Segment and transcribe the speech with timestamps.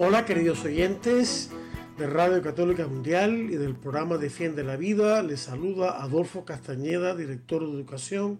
[0.00, 1.50] Hola queridos oyentes
[1.98, 5.24] de Radio Católica Mundial y del programa Defiende la Vida.
[5.24, 8.38] Les saluda Adolfo Castañeda, director de educación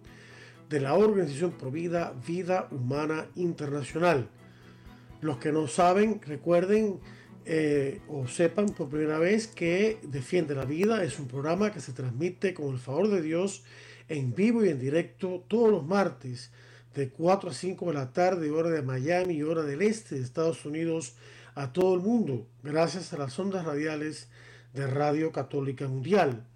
[0.69, 4.29] de la organización Provida Vida Humana Internacional.
[5.21, 7.01] Los que no saben, recuerden
[7.45, 11.93] eh, o sepan por primera vez que Defiende la Vida es un programa que se
[11.93, 13.65] transmite con el favor de Dios
[14.09, 16.53] en vivo y en directo todos los martes
[16.95, 20.65] de 4 a 5 de la tarde, hora de Miami, hora del este de Estados
[20.65, 21.17] Unidos,
[21.59, 24.29] a todo el mundo, gracias a las ondas radiales
[24.75, 26.47] de Radio Católica Mundial.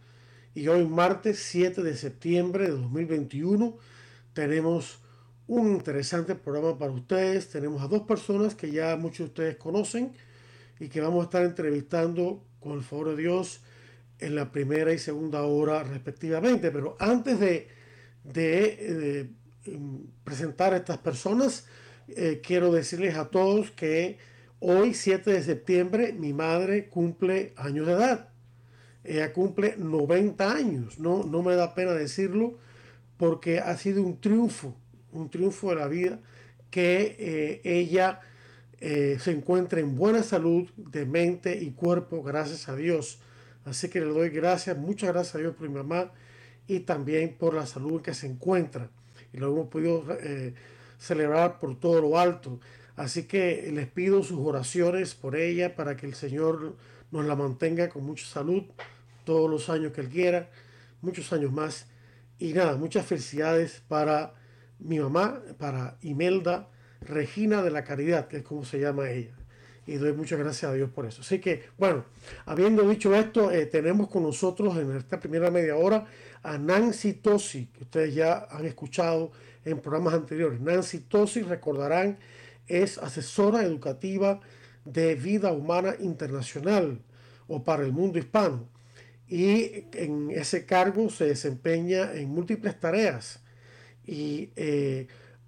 [0.55, 3.77] Y hoy, martes 7 de septiembre de 2021,
[4.33, 5.01] tenemos
[5.49, 7.49] un interesante programa para ustedes.
[7.49, 10.13] Tenemos a dos personas que ya muchos de ustedes conocen
[10.79, 13.61] y que vamos a estar entrevistando con el favor de Dios
[14.21, 16.71] en la primera y segunda hora respectivamente.
[16.71, 17.69] Pero antes de,
[19.65, 21.67] em, presentar a estas personas,
[22.07, 24.31] eh, quiero decirles a todos que
[24.63, 28.29] hoy, 7 de septiembre, mi madre cumple años de edad.
[29.05, 30.99] Ella cumple 90 años.
[30.99, 32.59] No, no me da pena decirlo
[33.17, 34.77] porque ha sido un triunfo
[35.13, 36.19] un triunfo de la vida,
[36.71, 38.21] que eh, ella
[38.81, 43.21] eh, se encuentre en buena salud de mente y cuerpo, gracias a Dios.
[43.65, 46.11] Así que le doy gracias, muchas gracias a Dios por mi mamá
[46.67, 48.91] y también por la salud en que se encuentra.
[49.33, 50.55] Y lo hemos podido eh,
[50.99, 52.59] celebrar por todo lo alto.
[52.97, 56.77] Así que les pido sus oraciones por ella para que el Señor
[57.11, 58.65] nos la mantenga con mucha salud
[59.25, 60.51] todos los años que Él quiera,
[61.01, 61.87] muchos años más.
[62.39, 64.35] Y nada, muchas felicidades para
[64.79, 66.69] mi mamá, para Imelda
[67.01, 69.35] Regina de la Caridad, que es como se llama ella.
[69.87, 71.23] Y doy muchas gracias a Dios por eso.
[71.23, 72.05] Así que, bueno,
[72.47, 76.07] habiendo dicho esto, eh, tenemos con nosotros en esta primera media hora
[76.43, 79.33] a Nancy Tosi, que ustedes ya han escuchado
[79.65, 80.61] en programas anteriores.
[80.61, 82.19] Nancy Tosi, recordarán,
[82.69, 84.41] es asesora educativa
[84.85, 87.01] de vida humana internacional
[87.47, 88.69] o para el mundo hispano.
[89.29, 93.41] Y en ese cargo se desempeña en múltiples tareas
[94.07, 95.07] y eh,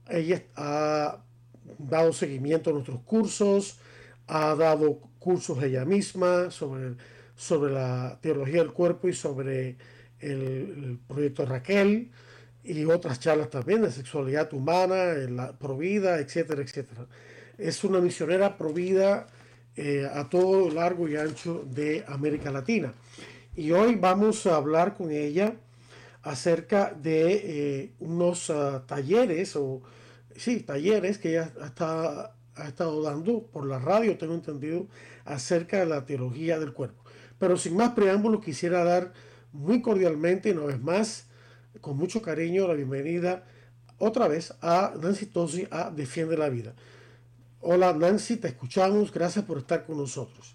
[0.08, 1.18] ella ha
[1.78, 3.78] dado seguimiento a nuestros cursos,
[4.26, 6.96] ha dado cursos ella misma sobre,
[7.34, 9.76] sobre la teología del cuerpo y sobre
[10.20, 12.10] el, proyecto Raquel
[12.64, 17.06] y otras charlas también de sexualidad humana, la provida, etcétera, etcétera.
[17.58, 19.26] Es una misionera provida
[19.76, 22.94] eh, a todo largo y ancho de América Latina.
[23.54, 25.54] Y hoy vamos a hablar con ella
[26.22, 29.82] acerca de eh, unos ah, talleres o
[30.34, 34.86] sí, talleres que ella está, ha estado dando por la radio, tengo entendido,
[35.24, 37.04] acerca de la teología del cuerpo.
[37.38, 39.12] Pero sin más preámbulos, quisiera dar
[39.52, 41.26] muy cordialmente, una vez más,
[41.80, 43.44] con mucho cariño, la bienvenida
[43.98, 46.74] otra vez a Nancy Tosi a Defiende la Vida.
[47.60, 50.54] Hola Nancy, te escuchamos, gracias por estar con nosotros.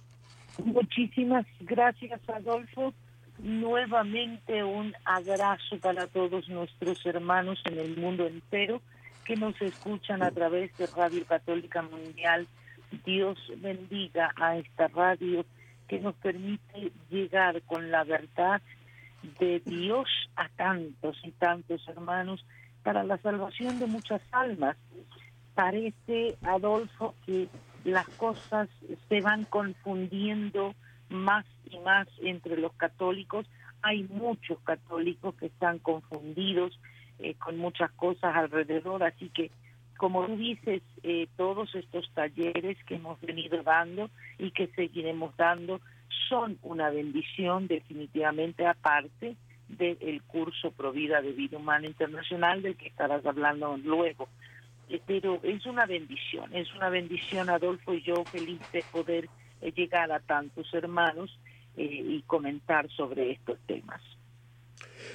[0.63, 2.93] Muchísimas gracias Adolfo
[3.39, 8.81] nuevamente un abrazo para todos nuestros hermanos en el mundo entero
[9.25, 12.47] que nos escuchan a través de Radio Católica Mundial.
[13.05, 15.45] Dios bendiga a esta radio
[15.87, 18.61] que nos permite llegar con la verdad
[19.39, 22.45] de Dios a tantos y tantos hermanos
[22.83, 24.77] para la salvación de muchas almas.
[25.53, 27.47] Parece, Adolfo, que
[27.83, 28.69] las cosas
[29.07, 30.73] se van confundiendo
[31.09, 33.45] más y más entre los católicos.
[33.81, 36.79] Hay muchos católicos que están confundidos
[37.19, 39.51] eh, con muchas cosas alrededor, así que
[39.97, 45.81] como tú dices, eh, todos estos talleres que hemos venido dando y que seguiremos dando
[46.27, 49.35] son una bendición definitivamente aparte
[49.67, 54.27] del curso Provida de Vida Humana Internacional del que estarás hablando luego.
[54.89, 59.29] Eh, pero es una bendición, es una bendición, Adolfo y yo feliz de poder
[59.75, 61.37] llegar a tantos hermanos
[61.77, 64.01] eh, y comentar sobre estos temas.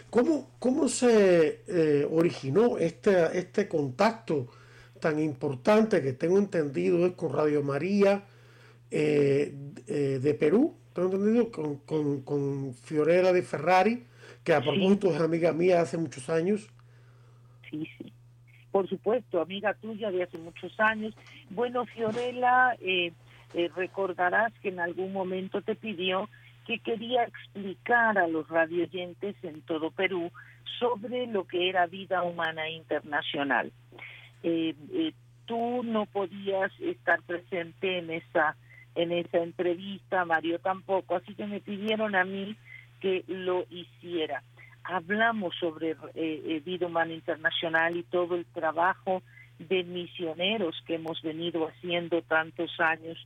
[0.08, 4.48] ¿Cómo, cómo se eh, originó este, este contacto
[5.00, 8.24] tan importante que tengo entendido con Radio María
[8.90, 9.52] eh,
[9.86, 10.74] de Perú?
[10.94, 14.04] Tengo entendido con, con, con, Fiorella de Ferrari,
[14.44, 16.70] que a propósito es amiga mía hace muchos años.
[17.70, 18.12] Sí, sí.
[18.70, 21.14] por supuesto, amiga tuya de hace muchos años.
[21.50, 23.12] Bueno, Fiorella, eh,
[23.54, 26.28] eh, recordarás que en algún momento te pidió
[26.66, 30.30] que quería explicar a los radioyentes en todo Perú
[30.78, 33.72] sobre lo que era vida humana internacional.
[34.42, 35.12] Eh, eh,
[35.46, 38.56] tú no podías estar presente en esa
[38.94, 42.56] en esa entrevista, Mario tampoco, así que me pidieron a mí
[43.00, 44.42] que lo hiciera.
[44.84, 49.22] Hablamos sobre eh, vida humana internacional y todo el trabajo
[49.58, 53.16] de misioneros que hemos venido haciendo tantos años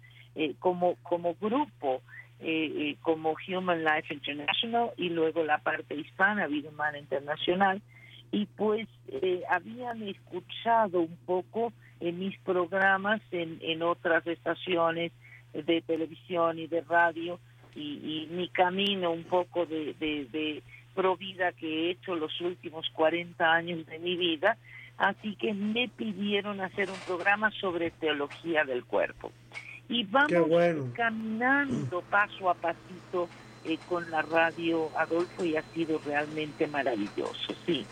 [0.61, 2.01] como como grupo
[2.41, 7.83] eh, eh, como Human Life International y luego la parte hispana, Vida Humana Internacional,
[8.31, 15.11] y pues eh, habían escuchado un poco en mis programas en, en otras estaciones
[15.53, 17.39] de televisión y de radio
[17.75, 20.63] y, mi camino un poco de, de, de
[20.95, 24.57] provida que he hecho los últimos 40 años de mi vida,
[24.97, 29.31] así que me pidieron hacer un programa sobre teología del cuerpo.
[29.89, 33.29] Y vamos caminando paso a pasito
[33.65, 37.87] eh, con la radio Adolfo y ha sido realmente maravilloso, sí.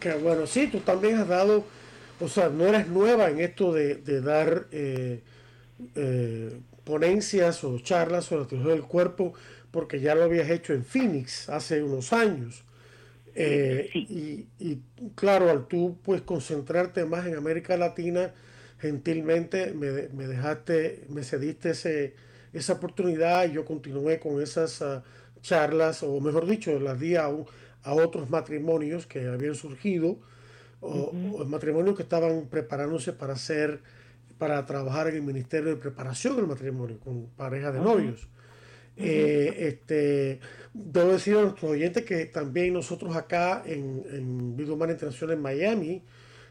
[0.00, 1.66] Qué bueno, sí, tú también has dado,
[2.20, 5.22] o sea, no eres nueva en esto de, dar eh,
[5.94, 9.34] eh, ponencias o charlas sobre la teología del cuerpo,
[9.70, 12.64] porque ya lo habías hecho en Phoenix hace unos años.
[13.34, 14.78] y, y,
[15.14, 18.32] claro, al tú pues concentrarte más en América Latina,
[18.78, 22.14] gentilmente me, me dejaste, me cediste ese,
[22.52, 25.02] esa oportunidad y yo continué con esas ah,
[25.42, 30.18] charlas, o mejor dicho, las di a, a, otros matrimonios que habían surgido,
[30.80, 31.12] o,
[31.46, 33.80] matrimonios que estaban preparándose para hacer,
[34.38, 38.28] para trabajar en el Ministerio de Preparación del Matrimonio, con parejas de novios.
[38.98, 40.40] Eh, este,
[40.72, 45.42] debo decir a nuestros oyentes que también nosotros acá en, en Vida Humana Internacional en
[45.42, 46.02] Miami,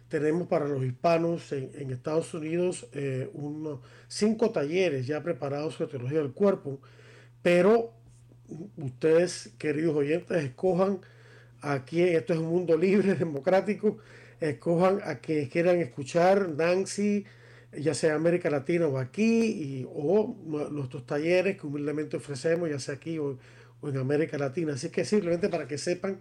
[0.08, 6.20] tenemos para los hispanos en, Estados Unidos eh, unos cinco talleres ya preparados sobre teología
[6.20, 6.80] del cuerpo,
[7.42, 7.94] pero
[8.78, 11.00] ustedes, queridos oyentes, escojan
[11.62, 13.98] aquí, esto es un mundo libre, democrático,
[14.40, 17.26] escojan a quienes quieran escuchar Nancy,
[17.80, 20.36] ya sea América Latina o aquí, y, o
[20.72, 23.38] nuestros talleres que humildemente ofrecemos, ya sea aquí o,
[23.82, 24.74] o en América Latina.
[24.74, 26.20] Así que simplemente para que sepan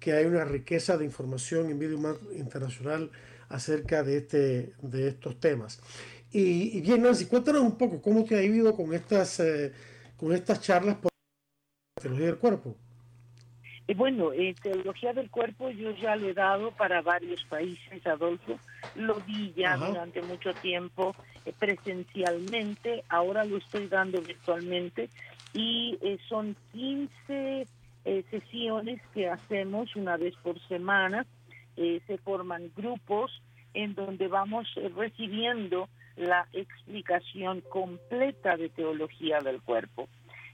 [0.00, 3.10] que hay una riqueza de información en Video Internacional
[3.48, 5.80] acerca de, este, de estos temas.
[6.32, 9.72] Y, bien, Nancy, cuéntanos un poco cómo te ha ido con estas, eh,
[10.16, 11.10] con estas charlas por
[12.00, 12.76] teología del cuerpo.
[13.88, 18.58] Eh, bueno, eh, teología del cuerpo yo ya lo he dado para varios países, Adolfo.
[18.94, 21.14] Lo di ya durante mucho tiempo
[21.58, 25.08] presencialmente, ahora lo estoy dando virtualmente
[25.54, 25.96] y
[26.28, 27.66] son 15
[28.08, 31.26] eh, sesiones que hacemos una vez por semana.
[31.76, 33.42] Eh, se forman grupos
[33.74, 40.08] en donde vamos eh, recibiendo la explicación completa de teología del cuerpo.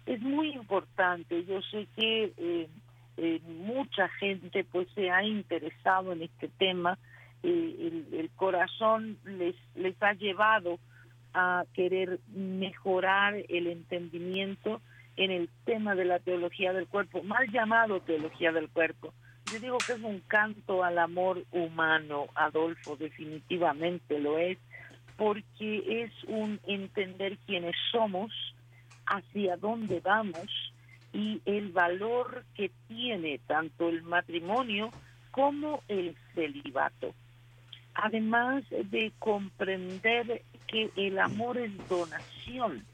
[0.07, 2.69] Es muy importante, yo sé que
[3.17, 6.99] mucha gente pues se ha interesado en este tema,
[7.43, 10.79] el, el, corazón les, les ha llevado
[11.35, 14.81] a querer mejorar el entendimiento
[15.17, 19.13] en el tema de la teología del cuerpo, mal llamado teología del cuerpo.
[19.47, 24.59] Yo digo que es un canto al amor humano, Adolfo, definitivamente lo es,
[25.17, 28.33] porque es un entender quiénes somos,
[29.07, 30.72] hacia dónde vamos
[31.13, 34.91] y el valor que tiene tanto el matrimonio
[35.31, 37.15] como el celibato.
[37.95, 42.85] Además de comprender que el amor es donación,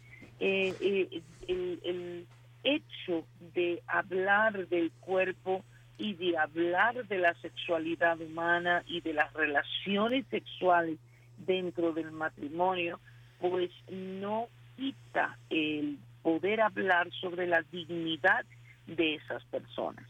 [0.40, 2.26] eh, eh, el,
[2.64, 5.64] hecho de hablar del cuerpo
[5.96, 10.98] y de hablar de la sexualidad humana y de las relaciones sexuales
[11.38, 12.98] dentro del matrimonio,
[13.40, 15.98] pues no quita el
[16.28, 18.44] poder hablar sobre la dignidad
[18.86, 20.04] de esas personas.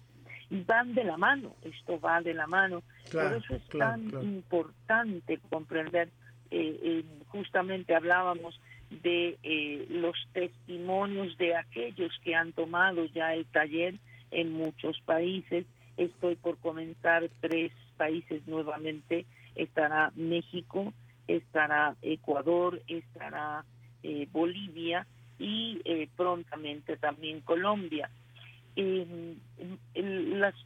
[0.51, 2.83] Y van de la mano, esto va de la mano.
[3.13, 6.09] Por eso es tan importante comprender,
[6.51, 8.61] eh, eh, justamente hablábamos
[8.91, 13.95] de eh, los testimonios de aquellos que han tomado ya el taller
[14.33, 15.67] en muchos países.
[15.97, 19.25] Estoy por comenzar tres países nuevamente.
[19.55, 20.93] Estará México,
[21.29, 23.65] estará Ecuador, estará
[24.03, 25.07] eh, Bolivia
[25.39, 28.11] y eh, prontamente también Colombia.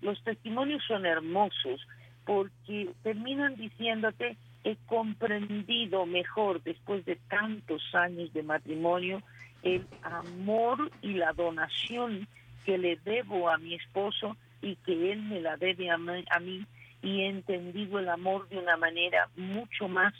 [0.00, 1.80] los testimonios son hermosos
[2.24, 9.22] porque terminan diciéndote he comprendido mejor después de tantos años de matrimonio
[9.62, 12.28] el amor y la donación
[12.64, 16.66] que le debo a mi esposo y que él me la debe a mí,
[17.02, 20.14] y he entendido el amor de una manera mucho más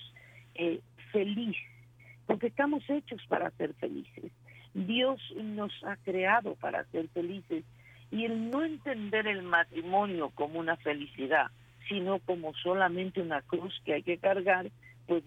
[0.55, 0.81] eh,
[1.13, 1.57] feliz,
[2.27, 4.33] porque estamos hechos para ser felices.
[4.75, 7.65] Dios nos ha creado para ser felices
[8.11, 11.47] y el no entender el matrimonio como una felicidad,
[11.89, 14.71] sino como solamente una cruz que hay que cargar,
[15.07, 15.25] pues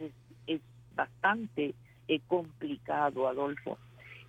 [0.47, 0.61] es,
[0.95, 1.75] bastante
[2.07, 3.77] eh, complicado, Adolfo.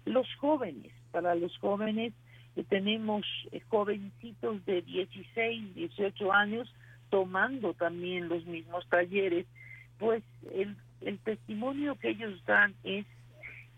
[0.04, 2.12] Los jóvenes, para los jóvenes
[2.56, 6.74] eh, tenemos eh, jovencitos de 16, 18 años
[7.08, 9.46] tomando también los mismos talleres,
[9.98, 13.06] pues el, el testimonio que ellos dan es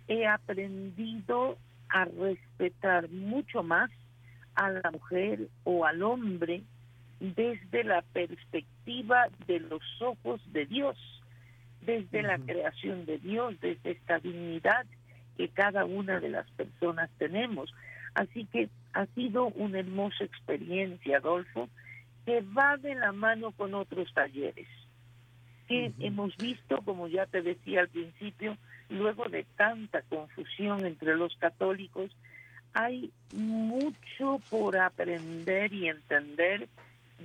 [0.09, 3.91] he aprendido a respetar mucho más
[4.55, 6.63] a la mujer o al hombre
[7.21, 10.97] desde la perspectiva de los ojos de Dios,
[11.83, 14.87] desde la creación de Dios, desde esta dignidad
[15.37, 17.73] que cada una de las personas tenemos.
[18.15, 21.69] Así que ha sido una hermosa experiencia, Adolfo,
[22.27, 24.67] que va de la mano con otros talleres
[25.69, 28.57] que hemos visto, como ya te decía al principio,
[28.89, 32.11] luego de tanta confusión entre los católicos,
[32.73, 36.69] hay mucho por aprender y entender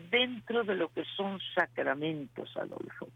[0.10, 3.10] dentro de lo que son sacramentos, Adolfo.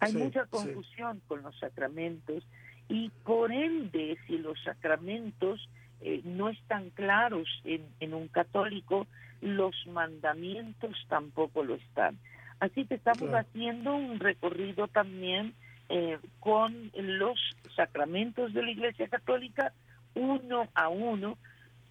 [0.00, 2.44] Hay mucha confusión con los sacramentos
[2.88, 5.68] y por ende, si los sacramentos
[6.00, 9.06] eh, no están claros en, en un católico,
[9.40, 12.18] los mandamientos tampoco lo están.
[12.58, 15.54] Así que estamos haciendo un recorrido también
[15.94, 17.38] eh, con los
[17.76, 19.74] sacramentos de la Iglesia Católica
[20.14, 21.36] uno a uno,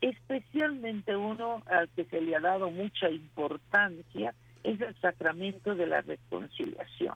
[0.02, 6.02] especialmente uno al que se le ha dado mucha importancia, es el sacramento de la
[6.02, 7.14] reconciliación.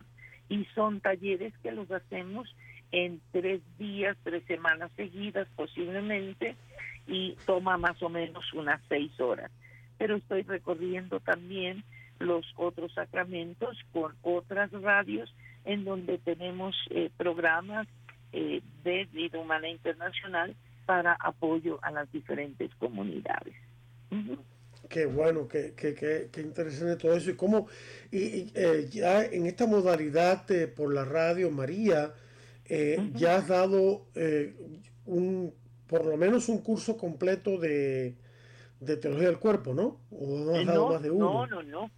[0.48, 2.56] Y son talleres que los hacemos
[2.92, 6.56] en tres días, tres semanas seguidas posiblemente,
[7.08, 9.50] y toma más o menos unas seis horas.
[9.98, 11.84] Pero estoy recorriendo también
[12.20, 15.34] los otros sacramentos con otras radios
[15.66, 17.88] en donde tenemos eh, programas
[18.32, 20.56] eh, de vida humana internacional
[20.86, 23.56] para apoyo a las diferentes comunidades.
[24.88, 25.96] Qué bueno, qué, qué,
[26.32, 27.32] qué, interesante todo eso.
[27.32, 27.68] Y cómo,
[28.12, 30.46] y, eh, ya en esta modalidad
[30.76, 32.14] por la radio, María,
[33.14, 34.06] ya has dado
[35.06, 35.54] un,
[35.88, 38.16] por lo menos un curso completo de,
[38.80, 40.00] de teología del cuerpo, ¿no?
[40.12, 41.48] ¿O has dado más de uno?
[41.48, 41.92] No, no, no.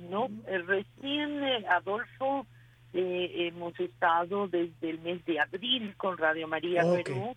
[0.00, 2.46] No, recién eh, Adolfo
[2.94, 7.34] eh, hemos estado desde el mes de abril con Radio María Perú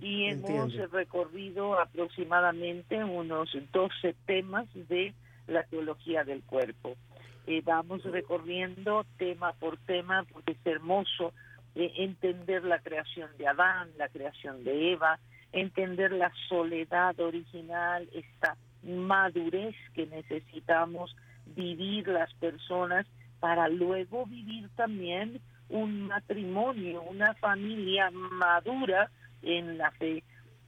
[0.00, 5.12] y hemos recorrido aproximadamente unos 12 temas de
[5.46, 6.96] la teología del cuerpo.
[7.46, 11.32] Eh, vamos recorriendo tema por tema porque es hermoso
[11.74, 15.18] entender la creación de Adán, la creación de Eva,
[15.52, 21.14] entender la soledad original, esta madurez que necesitamos
[21.54, 23.06] vivir las personas
[23.40, 29.10] para luego vivir también un matrimonio, una familia madura
[29.42, 30.22] en la fe.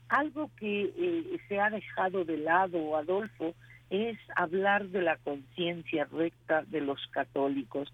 [0.09, 3.53] Algo que eh, se ha dejado de lado, Adolfo,
[3.89, 7.91] es hablar de la conciencia recta de los católicos.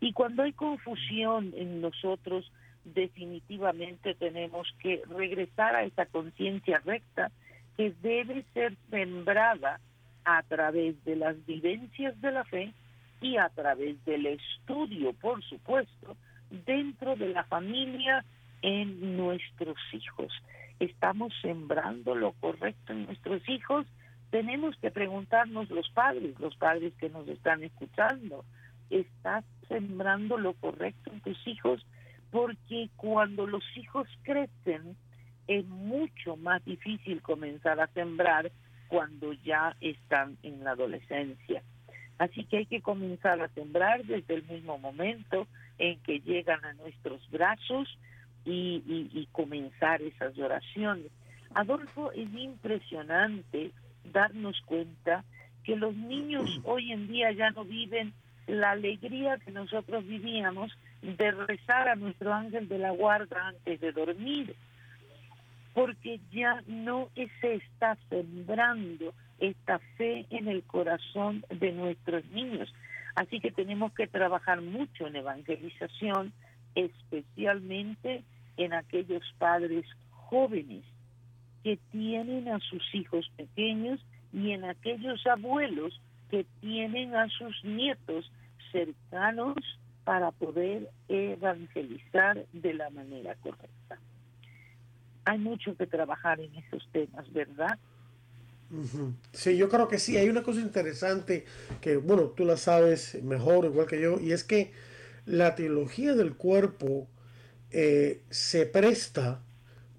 [0.00, 2.50] Y cuando hay confusión en nosotros,
[2.84, 7.30] definitivamente tenemos que regresar a esa conciencia recta
[7.76, 9.80] que debe ser sembrada
[10.24, 12.72] a través de las vivencias de la fe
[13.20, 16.16] y a través del estudio, por supuesto,
[16.50, 18.24] dentro de la familia
[18.62, 20.32] en nuestros hijos.
[20.80, 23.86] ¿Estamos sembrando lo correcto en nuestros hijos?
[24.30, 28.44] Tenemos que preguntarnos los padres, los padres que nos están escuchando,
[28.90, 31.84] ¿estás sembrando lo correcto en tus hijos?
[32.30, 34.96] Porque cuando los hijos crecen,
[35.46, 38.52] es mucho más difícil comenzar a sembrar
[38.88, 41.62] cuando ya están en la adolescencia.
[42.18, 45.46] Así que hay que comenzar a sembrar desde el mismo momento
[45.78, 47.88] en que llegan a nuestros brazos
[48.44, 51.12] y, comenzar esas oraciones.
[51.54, 53.72] Adolfo, es impresionante
[54.12, 55.24] darnos cuenta
[55.64, 58.12] que los niños hoy en día ya no viven
[58.46, 60.72] la alegría que nosotros vivíamos
[61.02, 64.56] de rezar a nuestro ángel de la guarda antes de dormir
[65.74, 72.72] porque ya no se está sembrando esta fe en el corazón de nuestros niños.
[73.14, 76.32] Así que tenemos que trabajar mucho en evangelización,
[76.74, 78.22] especialmente
[78.56, 80.84] en aquellos padres jóvenes
[81.62, 84.00] que tienen a sus hijos pequeños
[84.32, 88.30] y en aquellos abuelos que tienen a sus nietos
[88.70, 89.56] cercanos
[90.04, 93.98] para poder evangelizar de la manera correcta.
[95.24, 97.78] Hay mucho que trabajar en esos temas, ¿verdad?
[99.32, 100.16] Sí, yo creo que sí.
[100.16, 101.44] Hay una cosa interesante
[101.80, 104.72] que, bueno, tú la sabes mejor, igual que yo, y es que
[105.26, 107.08] la teología del cuerpo
[107.70, 109.42] eh, se presta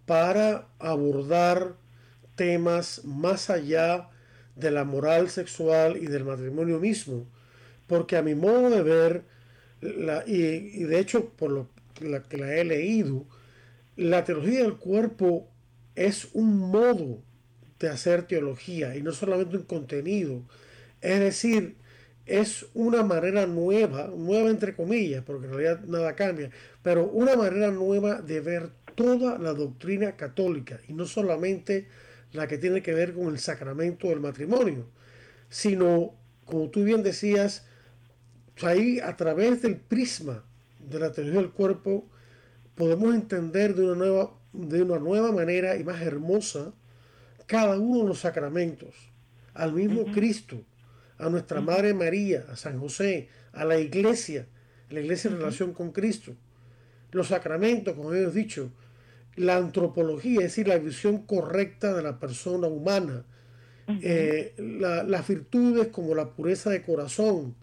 [0.06, 1.76] para abordar
[2.36, 4.10] temas más allá
[4.56, 7.28] de la moral sexual y del matrimonio mismo.
[7.88, 9.24] Porque a mi modo de ver,
[9.82, 11.68] la, y, de hecho por lo
[12.30, 13.26] que la he leído,
[13.96, 15.50] la teología del cuerpo
[15.96, 17.22] es un modo
[17.80, 20.44] de hacer teología y no solamente un contenido.
[21.02, 21.78] Es decir,
[22.26, 26.52] es una manera nueva, nueva entre comillas, porque en realidad nada cambia,
[26.84, 31.88] pero una manera nueva de ver toda la doctrina católica y no solamente
[32.34, 34.86] la que tiene que ver con el sacramento del matrimonio,
[35.50, 36.14] sino,
[36.46, 37.66] como tú bien decías,
[38.62, 40.44] ahí a través del prisma
[40.80, 42.08] de la teología del cuerpo
[42.76, 46.74] podemos entender de una nueva, de una nueva manera y más hermosa
[47.50, 48.94] cada uno de los sacramentos,
[49.56, 50.62] al mismo Cristo,
[51.18, 54.46] a nuestra Madre María, a San José, a la iglesia,
[54.92, 56.36] la iglesia en relación con Cristo,
[57.12, 58.72] los sacramentos, como hemos dicho,
[59.36, 63.26] la antropología, es decir, la visión correcta de la persona humana,
[64.00, 67.56] eh, las virtudes como la pureza de corazón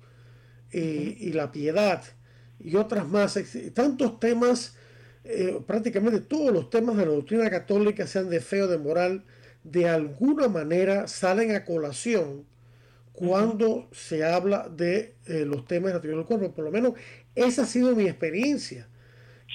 [0.73, 2.02] eh, y la piedad
[2.59, 3.38] y otras más,
[3.73, 4.75] tantos temas,
[5.23, 9.23] eh, prácticamente todos los temas de la doctrina católica, sean de fe o de moral,
[9.70, 12.44] de alguna manera salen a colación
[13.12, 16.52] cuando se habla de eh, los temas de la teoría del cuerpo.
[16.54, 16.92] Por lo menos
[17.35, 18.88] esa ha sido mi experiencia.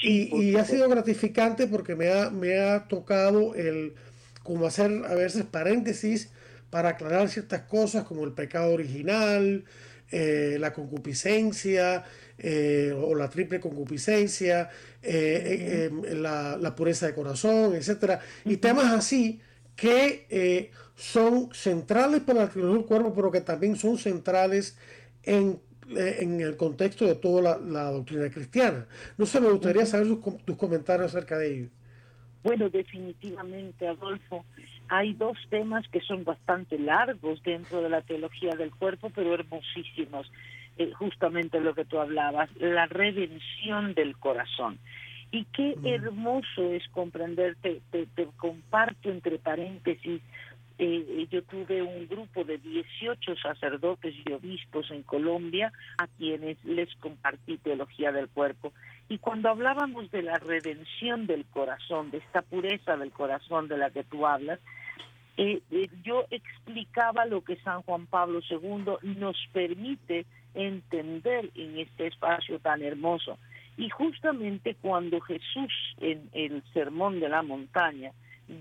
[0.03, 3.93] Y, ha sido gratificante porque me ha, me ha tocado el
[4.41, 6.31] como hacer a veces paréntesis
[6.71, 9.63] para aclarar ciertas cosas como el pecado original,
[10.09, 12.03] eh, la concupiscencia
[12.39, 14.69] eh, o la triple concupiscencia,
[15.03, 19.39] la, la, pureza de corazón, etcétera, y temas así
[19.75, 24.77] que eh, son centrales para la teología del cuerpo, pero que también son centrales
[25.23, 25.59] en,
[25.97, 28.85] eh, el contexto de toda la, doctrina cristiana.
[29.17, 30.07] No sé, me gustaría saber
[30.45, 31.69] tus comentarios acerca de ello.
[32.43, 34.45] Bueno, definitivamente, Adolfo,
[34.87, 40.31] hay dos temas que son bastante largos dentro de la teología del cuerpo, pero hermosísimos.
[40.77, 44.79] Eh, justamente lo que tú hablabas, la redención del corazón.
[45.31, 50.21] Y qué hermoso es comprenderte, te, comparto entre paréntesis,
[50.77, 56.93] eh, yo tuve un grupo de 18 sacerdotes y obispos en Colombia a quienes les
[56.95, 58.73] compartí teología del cuerpo.
[59.07, 63.89] Y cuando hablábamos de la redención del corazón, de esta pureza del corazón de la
[63.91, 64.59] que tú hablas,
[65.37, 72.07] eh, eh, yo explicaba lo que San Juan Pablo II nos permite entender en este
[72.07, 73.37] espacio tan hermoso.
[73.81, 78.11] Y justamente cuando Jesús en el Sermón de la Montaña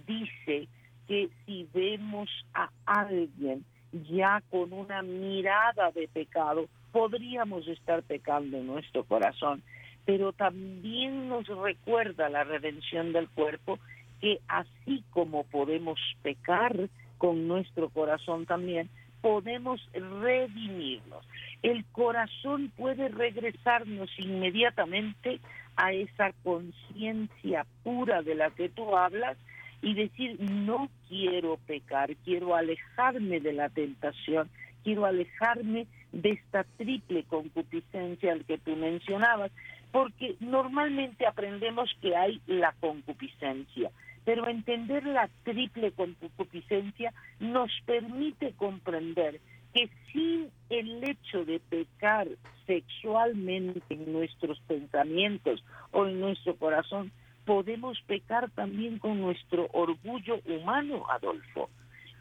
[0.07, 0.67] dice
[1.07, 3.63] que si vemos a alguien
[4.09, 9.63] ya con una mirada de pecado, podríamos estar pecando en nuestro corazón.
[10.07, 13.79] Pero también nos recuerda la redención del cuerpo
[14.23, 18.89] que así como podemos pecar con nuestro corazón también,
[19.21, 21.27] podemos redimirnos
[21.63, 25.41] el corazón puede regresarnos inmediatamente
[25.77, 29.37] a esa conciencia pura de la que tú hablas
[29.83, 34.51] y decir, no quiero pecar, quiero alejarme de la tentación,
[34.85, 39.51] quiero alejarme de esta triple concupiscencia al que tú mencionabas,
[39.91, 43.91] porque normalmente aprendemos que hay la concupiscencia,
[44.25, 49.41] pero entender la triple concupiscencia nos permite comprender
[49.73, 52.29] que sin el hecho de pecar
[52.67, 57.13] sexualmente en nuestros pensamientos o en nuestro corazón,
[57.45, 61.69] podemos pecar también con nuestro orgullo humano, Adolfo,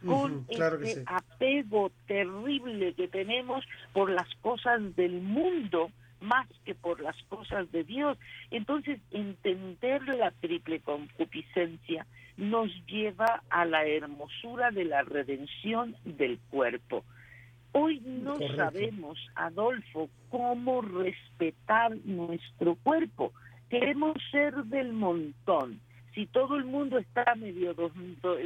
[0.05, 7.15] con ese apego terrible que tenemos por las cosas del mundo más que por las
[7.23, 8.17] cosas de Dios.
[8.51, 12.05] Entonces, entender la triple concupiscencia
[12.37, 17.03] nos lleva a la hermosura de la redención del cuerpo.
[17.71, 23.31] Hoy no sabemos, Adolfo, cómo respetar nuestro cuerpo.
[23.69, 25.79] Queremos ser del montón.
[26.15, 27.75] Si todo el mundo está medio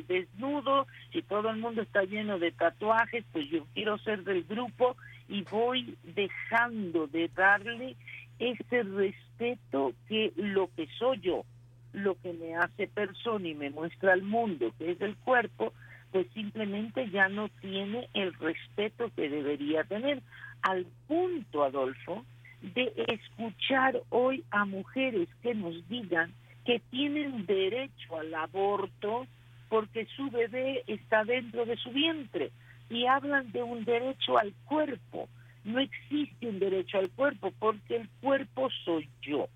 [0.07, 4.97] desnudo, si todo el mundo está lleno de tatuajes, pues yo quiero ser del grupo
[5.29, 7.95] y voy dejando de darle
[8.39, 11.45] ese respeto que lo que soy yo,
[11.93, 15.73] lo que me hace persona y me muestra al mundo, que es el cuerpo,
[16.13, 20.21] pues simplemente ya no tiene el respeto que debería tener.
[20.61, 22.23] Al punto, Adolfo,
[22.61, 26.31] de escuchar hoy a mujeres que nos digan
[26.65, 29.25] que tienen derecho al aborto
[29.69, 32.51] porque su bebé está dentro de su vientre
[32.91, 35.27] y hablan de un derecho al cuerpo.
[35.63, 39.47] No existe un derecho al cuerpo porque el cuerpo soy yo.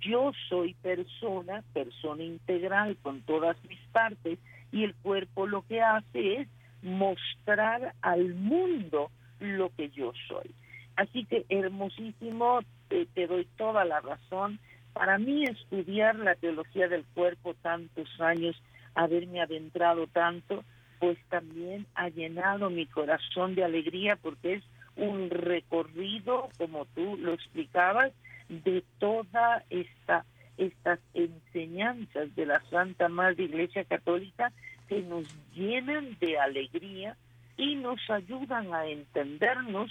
[0.00, 4.38] Yo soy persona, persona integral con todas mis partes
[4.72, 6.48] y el cuerpo lo que hace es
[6.82, 10.50] mostrar al mundo lo que yo soy.
[10.96, 14.58] Así que hermosísimo, te, doy toda la razón.
[14.92, 18.60] Para mí estudiar la teología del cuerpo tantos años,
[18.94, 20.64] haberme adentrado tanto,
[20.98, 24.64] pues también ha llenado mi corazón de alegría porque es
[24.96, 28.12] un recorrido, como tú lo explicabas,
[28.48, 30.26] de toda esta
[30.66, 34.52] estas enseñanzas de la Santa Madre Iglesia Católica
[34.88, 37.16] que nos llenan de alegría
[37.56, 39.90] y nos ayudan a entendernos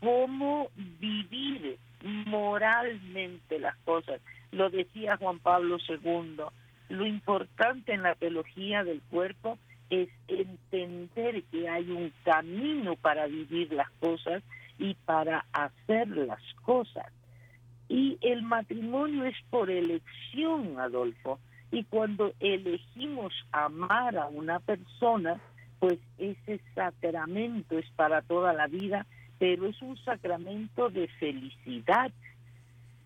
[0.00, 1.78] cómo vivir
[2.26, 4.20] moralmente las cosas.
[4.50, 6.42] Lo decía Juan Pablo II,
[6.88, 13.72] lo importante en la teología del cuerpo es entender que hay un camino para vivir
[13.72, 14.42] las cosas
[14.78, 17.12] y para hacer las cosas.
[17.92, 21.38] Y el matrimonio es por elección, Adolfo.
[21.70, 25.40] Y cuando elegimos amar a una persona,
[25.78, 29.06] pues ese sacramento es para toda la vida
[29.42, 32.12] pero es un sacramento de felicidad,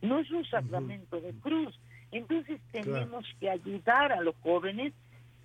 [0.02, 1.74] no es un sacramento de cruz.
[2.12, 4.92] Entonces tenemos que ayudar a los jóvenes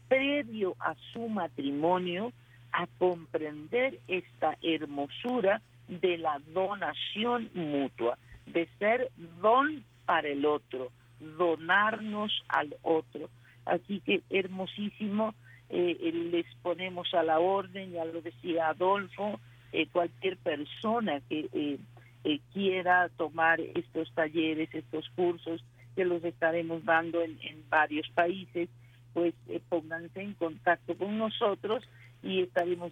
[0.09, 2.33] previo a su matrimonio
[2.73, 12.43] a comprender esta hermosura de la donación mutua, de ser don para el otro, donarnos
[12.47, 13.29] al otro.
[13.65, 15.33] Así que hermosísimo,
[15.69, 19.39] eh, les ponemos a la orden, ya lo decía Adolfo,
[19.73, 21.77] eh, cualquier persona que eh,
[22.25, 25.63] eh, quiera tomar estos talleres, estos cursos
[25.95, 27.37] que los estaremos dando en,
[27.69, 28.67] varios países,
[29.13, 29.33] pues
[29.69, 31.85] pónganse en contacto con nosotros
[32.21, 32.91] y estaremos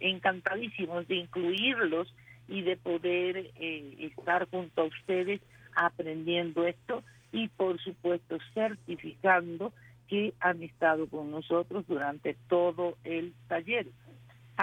[0.00, 2.12] encantadísimos de incluirlos
[2.50, 5.40] y de poder estar junto a ustedes
[5.74, 9.72] aprendiendo esto y por supuesto certificando
[10.08, 13.86] que han estado con nosotros durante todo el taller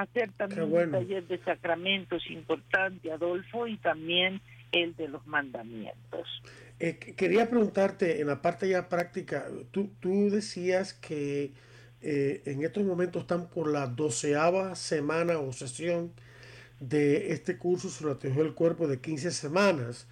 [0.02, 6.28] hacer también un taller de sacramentos importante, Adolfo, y también el de los mandamientos.
[6.80, 11.52] Eh, quería preguntarte, en la parte ya práctica, tú, tú decías que
[12.02, 16.12] eh, en estos momentos están por la doceava semana o sesión
[16.80, 20.08] de este curso sobre la teología del cuerpo de 15 semanas.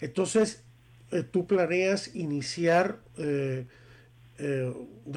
[0.00, 0.64] Entonces,
[1.10, 3.66] eh, tú planeas iniciar de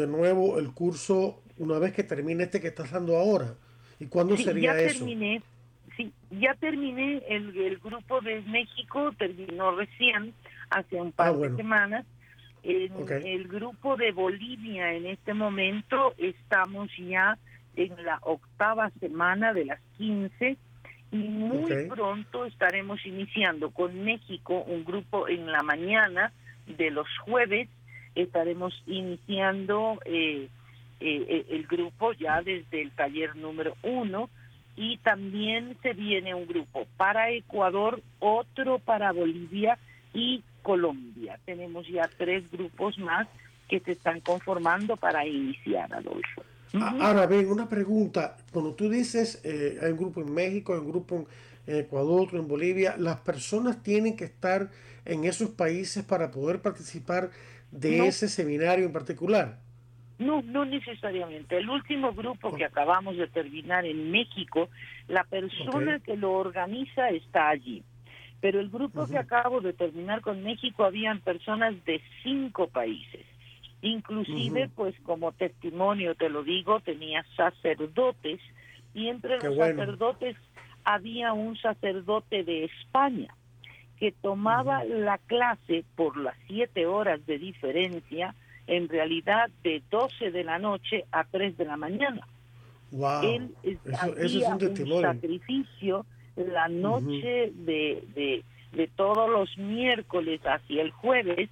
[0.07, 3.55] nuevo el curso una vez que termine este que estás dando ahora.
[3.99, 5.05] ¿Y cuándo sería ya eso?
[5.05, 5.41] Terminé,
[5.95, 10.33] sí, ya terminé, el, el, grupo de México terminó recién,
[10.69, 12.05] hace un par ah, de semanas.
[12.63, 17.37] En el grupo de Bolivia en este momento estamos ya
[17.75, 20.57] en la octava semana de las 15
[21.13, 26.33] y muy pronto estaremos iniciando con México un grupo en la mañana
[26.65, 27.69] de los jueves
[28.15, 30.47] estaremos iniciando eh,
[30.99, 34.29] eh, eh, el grupo ya desde el taller número uno
[34.75, 39.77] y también se viene un grupo para Ecuador, otro para Bolivia
[40.13, 41.39] y Colombia.
[41.45, 43.27] Tenemos ya tres grupos más
[43.67, 46.43] que se están conformando para iniciar, Adolfo.
[46.73, 48.37] Ahora bien, una pregunta.
[48.51, 51.27] Cuando tú dices eh, hay un grupo en México, hay un grupo
[51.67, 54.69] en Ecuador, otro en Bolivia, ¿las personas tienen que estar
[55.05, 57.29] en esos países para poder participar
[57.71, 59.59] de ese seminario en particular?
[60.19, 61.57] No, no necesariamente.
[61.57, 64.69] El último grupo que acabamos de terminar en México,
[65.07, 67.83] la persona que lo organiza está allí.
[68.39, 73.25] Pero el grupo que acabo de terminar con México habían personas de cinco países.
[73.83, 78.39] Inclusive, pues como testimonio te lo digo, tenía sacerdotes
[78.93, 80.37] y entre los sacerdotes
[80.85, 83.35] había un sacerdote de España
[83.99, 88.35] que tomaba la clase por las siete horas de diferencia
[88.67, 92.25] en realidad de 12 de la noche a 3 de la mañana.
[92.91, 93.23] Wow.
[93.23, 96.05] Él eso, es un, sacrificio
[96.37, 101.49] la noche de, de, de, todos los miércoles hacia el jueves,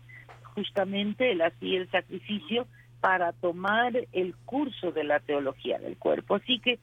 [0.56, 2.68] justamente él hacía el sacrificio
[3.00, 6.36] para tomar el curso de la teología del cuerpo.
[6.36, 6.80] Así que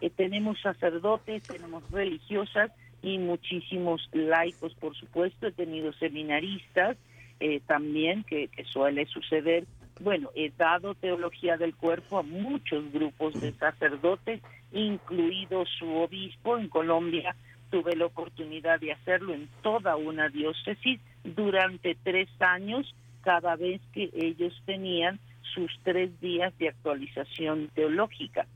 [0.00, 2.70] eh, tenemos sacerdotes, tenemos religiosas
[3.02, 5.46] y muchísimos laicos, por supuesto.
[5.46, 6.96] He tenido seminaristas,
[7.40, 9.64] eh, también, que, suele suceder.
[10.00, 14.40] Bueno, he dado teología del cuerpo a muchos grupos de sacerdotes,
[14.72, 17.34] incluido su obispo en Colombia.
[17.70, 24.10] Tuve la oportunidad de hacerlo en toda una diócesis durante tres años, cada vez que
[24.14, 25.18] ellos tenían
[25.54, 28.46] sus tres días de actualización teológica.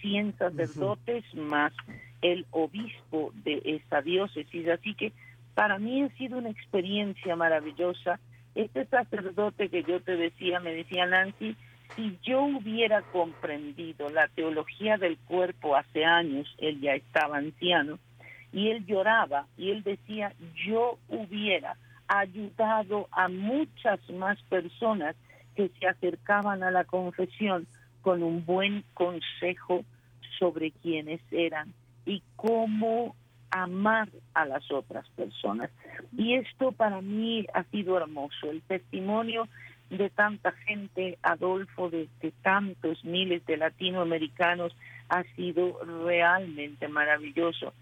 [0.00, 1.72] 100 sacerdotes más
[2.22, 4.68] el obispo de esa diócesis.
[4.68, 5.12] Así que
[5.54, 8.18] para mí ha sido una experiencia maravillosa.
[8.54, 11.56] Este sacerdote que yo te decía, me decía Nancy,
[11.96, 17.98] si yo hubiera comprendido la teología del cuerpo hace años, él ya estaba anciano,
[18.52, 20.34] y él lloraba y él decía,
[20.66, 21.76] yo hubiera
[22.18, 25.16] ayudado a muchas más personas
[25.54, 27.66] que se acercaban a la confesión
[28.02, 29.84] con un buen consejo
[30.38, 31.72] sobre quiénes eran
[32.04, 33.14] y cómo
[33.50, 35.70] amar a las otras personas.
[36.16, 39.48] Y esto para mí ha sido hermoso, el testimonio
[39.90, 42.08] de tanta gente, Adolfo, de,
[42.42, 44.74] tantos miles de latinoamericanos,
[45.08, 47.74] ha sido realmente maravilloso.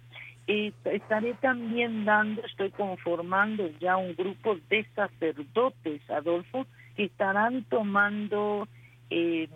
[0.46, 8.66] Eh, estaré también dando, estoy conformando ya un grupo de sacerdotes, Adolfo, que estarán tomando
[9.10, 9.48] eh,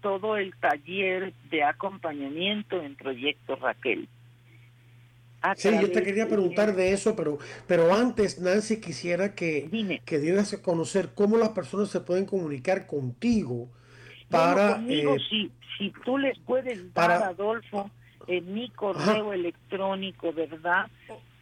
[0.00, 4.08] todo el taller de acompañamiento en Proyecto Raquel.
[5.54, 10.52] Sí, yo te quería preguntar de eso, pero, pero antes, Nancy, quisiera que, que dieras
[10.54, 13.68] a conocer cómo las personas se pueden comunicar contigo
[14.28, 14.82] para...
[14.88, 17.90] Eh, si, si tú les puedes dar, Adolfo,
[18.26, 20.86] en mi correo electrónico, ¿verdad?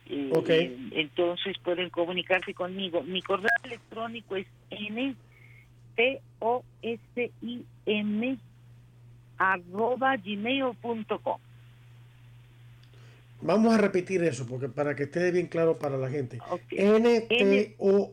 [0.07, 0.91] Eh, okay.
[0.93, 3.03] entonces pueden comunicarse conmigo.
[3.03, 5.15] Mi correo electrónico es n
[5.97, 8.39] t o s i m
[9.39, 11.39] arroba gmail.com.
[13.41, 16.39] Vamos a repetir eso porque para que esté bien claro para la gente.
[16.71, 18.13] N T O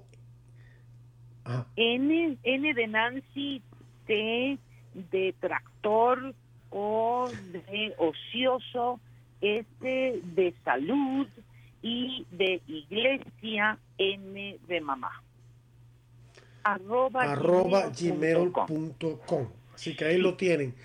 [1.76, 3.62] N N de Nancy,
[4.06, 4.58] T
[4.94, 6.36] de tractor,
[6.72, 9.00] O de ocioso,
[9.42, 11.28] S de salud
[11.82, 15.22] y de iglesia, N de mamá.
[16.64, 19.48] Arroba, gmail.com.
[19.74, 20.76] Así que ahí lo tienen.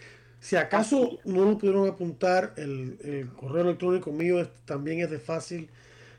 [0.40, 5.68] Si acaso no lo pudieron apuntar, el, correo electrónico mío también es de fácil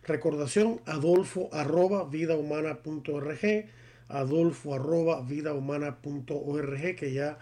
[0.03, 3.65] recordación, adolfo arroba vidahumana.org,
[4.09, 7.37] adolfo arroba vidahumana.org, que ya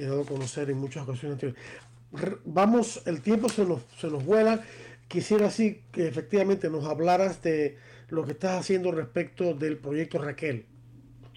[0.00, 1.54] he dado a conocer en muchas ocasiones
[2.44, 4.64] Vamos, el tiempo se nos, se nos vuela.
[5.06, 10.66] Quisiera así que efectivamente nos hablaras de lo que estás haciendo respecto del proyecto Raquel.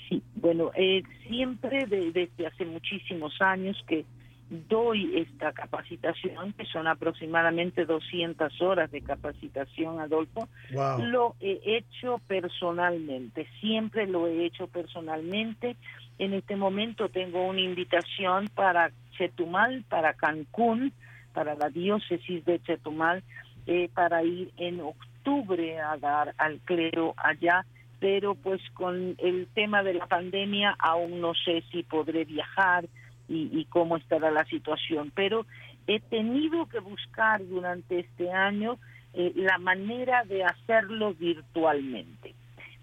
[0.09, 4.05] Sí, bueno, eh, siempre desde hace muchísimos años que
[4.49, 13.47] doy esta capacitación, que son aproximadamente 200 horas de capacitación, Adolfo, lo he hecho personalmente,
[13.59, 15.75] siempre lo he hecho personalmente.
[16.19, 20.93] En este momento tengo una invitación para Chetumal, para Cancún,
[21.33, 23.23] para la diócesis de Chetumal,
[23.65, 27.65] eh, para ir en octubre a dar al clero allá
[28.03, 32.83] pero pues con el tema de la pandemia aún no sé si podré viajar,
[33.27, 35.11] y, cómo estará la situación.
[35.15, 35.45] Pero
[35.87, 38.77] he tenido que buscar durante este año
[39.13, 42.33] eh, la manera de hacerlo virtualmente.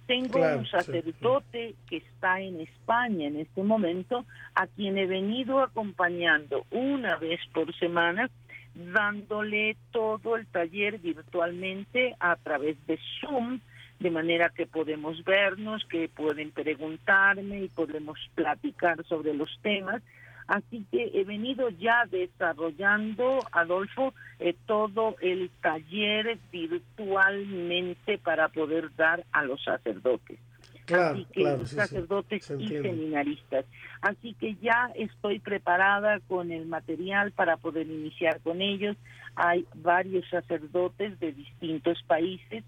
[0.07, 4.25] Tengo un sacerdote que está en España en este momento,
[4.57, 8.29] a quien he venido acompañando una vez por semana,
[8.75, 13.61] dándole todo el taller virtualmente a través de Zoom,
[14.01, 20.03] de manera que podemos vernos, que pueden preguntarme y podemos platicar sobre los temas
[20.51, 29.25] Así que he venido ya desarrollando, Adolfo, eh, todo el taller virtualmente para poder dar
[29.31, 30.41] a los sacerdotes.
[30.93, 33.65] Así que sacerdotes y seminaristas.
[34.03, 38.97] Así que ya estoy preparada con el material para poder iniciar con ellos.
[39.37, 42.65] Hay varios sacerdotes de distintos países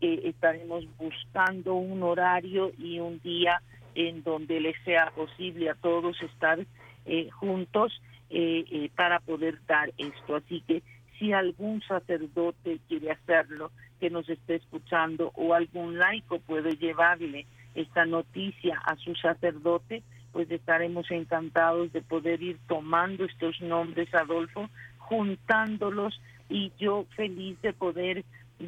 [0.00, 3.60] que estaremos buscando un horario y un día
[3.94, 6.64] en donde les sea posible a todos estar
[7.06, 10.36] eh, juntos eh, eh, para poder dar esto.
[10.36, 10.82] Así que
[11.18, 18.04] si algún sacerdote quiere hacerlo, que nos esté escuchando, o algún laico puede llevarle esta
[18.04, 26.20] noticia a su sacerdote, pues estaremos encantados de poder ir tomando estos nombres, Adolfo, juntándolos
[26.50, 28.24] y yo feliz de poder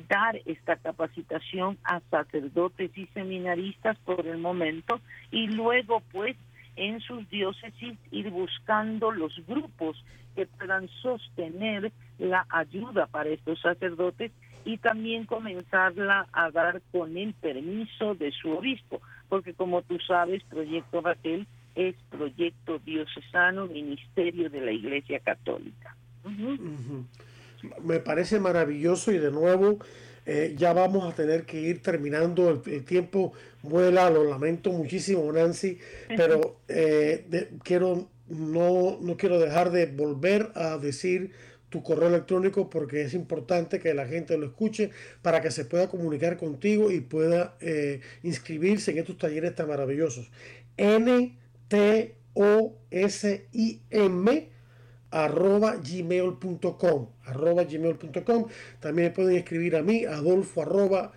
[0.09, 6.37] dar esta capacitación a sacerdotes y seminaristas por el momento y luego pues
[6.79, 10.03] en sus diócesis ir buscando los grupos
[10.35, 14.33] que puedan sostener la ayuda para estos sacerdotes
[14.65, 20.43] y también comenzarla a dar con el permiso de su obispo, porque como tú sabes,
[20.45, 25.97] Proyecto Raquel es Proyecto Diocesano Ministerio de la Iglesia Católica.
[27.83, 29.79] Me parece maravilloso y de nuevo
[30.31, 32.63] eh, ya vamos a tener que ir terminando.
[32.67, 33.33] El, tiempo
[33.69, 35.79] vuela, lo lamento muchísimo Nancy,
[36.09, 41.33] pero eh, quiero, no, no quiero dejar de volver a decir
[41.69, 44.91] tu correo electrónico porque es importante que la gente lo escuche
[45.23, 50.31] para que se pueda comunicar contigo y pueda eh, inscribirse en estos talleres tan maravillosos.
[50.77, 51.37] N
[51.69, 54.49] T O S I M
[55.11, 58.47] arroba gmail.com arroba gmail.com
[58.79, 61.13] también pueden escribir a mí adolfo arroba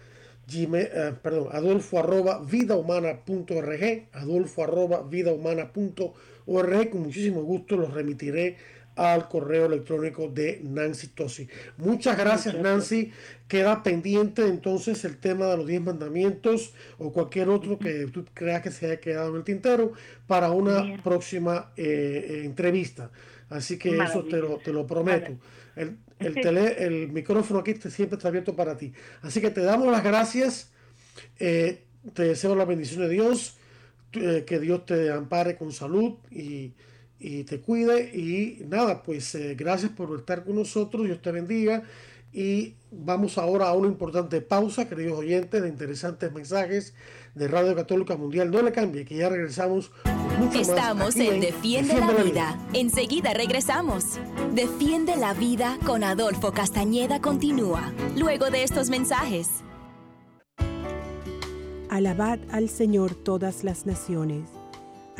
[0.51, 8.57] gmail, eh, perdón adolfo arroba vidahumana.org adolfo arroba vidahumana.org con muchísimo gusto los remitiré
[8.95, 11.47] al correo electrónico de Nancy Tosi.
[11.77, 13.11] Muchas gracias Nancy.
[13.47, 18.61] Queda pendiente entonces el tema de los 10 mandamientos o cualquier otro que tú creas
[18.61, 19.93] que se haya quedado en el tintero
[20.27, 23.11] para una próxima eh, eh, entrevista.
[23.49, 25.33] Así que eso te lo, te lo prometo.
[25.75, 28.93] El, el, tele, el micrófono aquí siempre está abierto para ti.
[29.21, 30.71] Así que te damos las gracias.
[31.39, 33.57] Eh, te deseo la bendición de Dios.
[34.11, 36.73] que Dios te ampare con salud y
[37.21, 38.11] y te cuide.
[38.13, 41.05] Y nada, pues eh, gracias por estar con nosotros.
[41.05, 41.83] Dios te bendiga.
[42.33, 46.93] Y vamos ahora a una importante pausa, queridos oyentes, de interesantes mensajes
[47.35, 48.49] de Radio Católica Mundial.
[48.49, 49.91] No le cambie, que ya regresamos.
[50.53, 52.23] Estamos en, Defiende, la, vida.
[52.23, 52.59] vida.
[52.73, 54.19] Enseguida regresamos.
[54.53, 59.49] Defiende la vida con Adolfo Castañeda continúa, luego de estos mensajes.
[61.89, 64.49] Alabad al Señor todas las naciones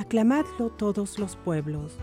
[0.01, 1.93] Aclamadlo todos los pueblos.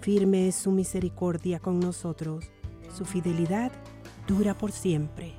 [0.00, 2.50] Firme es su misericordia con nosotros,
[2.92, 3.70] su fidelidad
[4.26, 5.37] dura por siempre.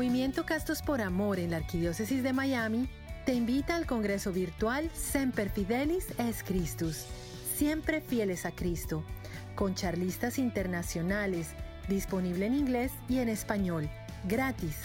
[0.00, 2.88] Movimiento Castos por Amor en la Arquidiócesis de Miami
[3.26, 7.04] te invita al Congreso Virtual Semper Fidelis es Christus,
[7.54, 9.04] siempre fieles a Cristo
[9.54, 11.48] con charlistas internacionales,
[11.86, 13.90] disponible en inglés y en español,
[14.26, 14.78] gratis.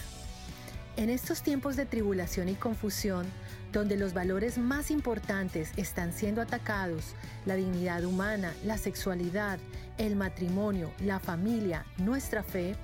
[0.97, 3.25] En estos tiempos de tribulación y confusión,
[3.71, 9.59] donde los valores más importantes están siendo atacados, la dignidad humana, la sexualidad,
[9.97, 12.75] el matrimonio, la familia, nuestra fe,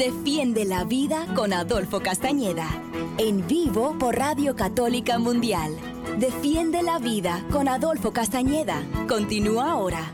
[0.01, 2.67] Defiende la vida con Adolfo Castañeda,
[3.19, 5.77] en vivo por Radio Católica Mundial.
[6.17, 8.83] Defiende la vida con Adolfo Castañeda.
[9.07, 10.11] Continúa ahora.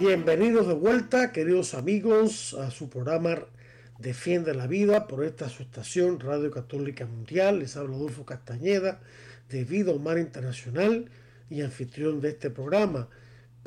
[0.00, 3.40] Bienvenidos de vuelta, queridos amigos, a su programa
[3.98, 7.58] Defiende la Vida por esta su estación Radio Católica Mundial.
[7.58, 9.02] Les habla Adolfo Castañeda,
[9.50, 11.10] de Vida Humana Internacional
[11.50, 13.08] y anfitrión de este programa,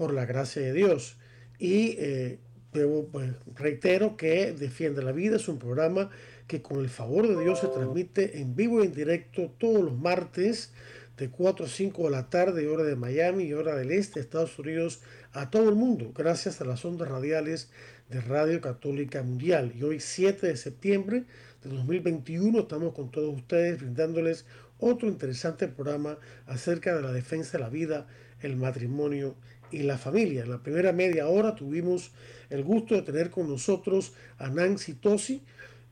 [0.02, 1.16] por la gracia de Dios.
[1.60, 2.40] Y eh,
[2.72, 6.10] pues, reitero que Defiende la Vida es un programa
[6.48, 9.96] que con el favor de Dios se transmite en vivo y en directo todos los
[9.96, 10.74] martes
[11.18, 14.58] de 4 a 5 de la tarde, hora de Miami y hora del este, Estados
[14.58, 15.02] Unidos,
[15.34, 17.70] a todo el mundo, gracias a las ondas radiales
[18.10, 19.72] de Radio Católica Mundial.
[19.78, 21.26] Y hoy, 7 de septiembre
[21.64, 24.48] de 2021, estamos con todos ustedes brindándoles
[24.80, 28.08] otro interesante programa acerca de la defensa de la vida,
[28.40, 29.36] el matrimonio
[29.72, 30.44] y la familia.
[30.44, 32.12] En la primera media hora tuvimos
[32.50, 35.42] el gusto de tener con nosotros a Nancy Tosi.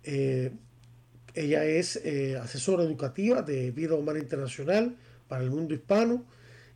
[0.03, 0.51] Eh,
[1.33, 4.95] ella es eh, asesora educativa de Vida Humana Internacional
[5.27, 6.25] para el mundo hispano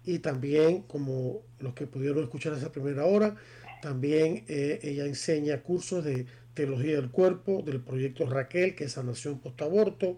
[0.05, 3.35] y también como los que pudieron escuchar esa primera hora,
[3.81, 9.39] también eh, ella enseña cursos de teología del cuerpo, del proyecto Raquel, que es sanación
[9.39, 10.17] post-aborto,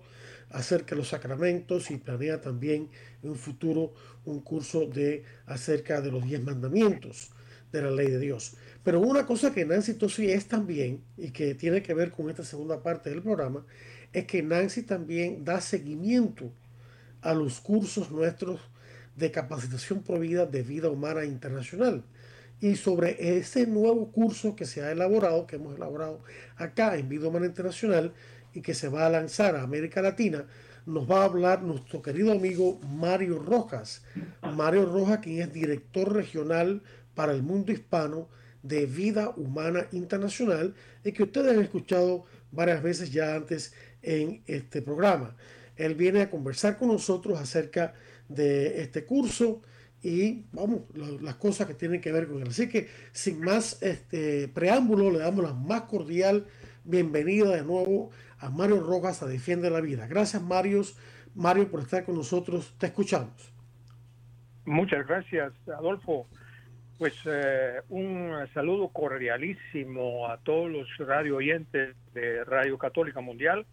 [0.50, 2.90] acerca de los sacramentos y planea también
[3.24, 3.94] en un futuro
[4.26, 7.32] un curso de acerca de los diez mandamientos
[7.72, 8.56] de la ley de Dios.
[8.84, 12.44] Pero una cosa que Nancy Tosi es también, y que tiene que ver con esta
[12.44, 13.66] segunda parte del programa,
[14.14, 16.52] es que Nancy también da seguimiento
[17.22, 18.62] a los cursos nuestros
[19.16, 22.04] de capacitación provida de vida humana internacional.
[22.60, 26.22] Y sobre ese nuevo curso que se ha elaborado, que hemos elaborado
[26.56, 28.14] acá en Vida Humana Internacional
[28.54, 30.46] y que se va a lanzar a América Latina,
[30.86, 34.04] nos va a hablar nuestro querido amigo Mario Rojas.
[34.42, 36.82] Mario Rojas, quien es director regional
[37.16, 38.30] para el mundo hispano
[38.62, 44.82] de Vida Humana Internacional y que ustedes han escuchado varias veces ya antes en este
[44.82, 45.36] programa.
[45.76, 47.94] Él viene a conversar con nosotros acerca
[48.30, 49.62] de este curso
[50.06, 52.50] y vamos, las cosas que tienen que ver con él.
[52.50, 56.46] Así que sin más este preámbulo, le damos la más cordial
[56.84, 60.06] bienvenida de nuevo a Mario Rojas a Defiende la Vida.
[60.06, 60.84] Gracias Mario,
[61.34, 62.76] Mario por estar con nosotros.
[62.78, 63.52] Te escuchamos.
[64.66, 66.28] Muchas gracias, Adolfo.
[67.00, 73.66] Pues eh, un saludo cordialísimo a todos los radio oyentes de Radio Católica Mundial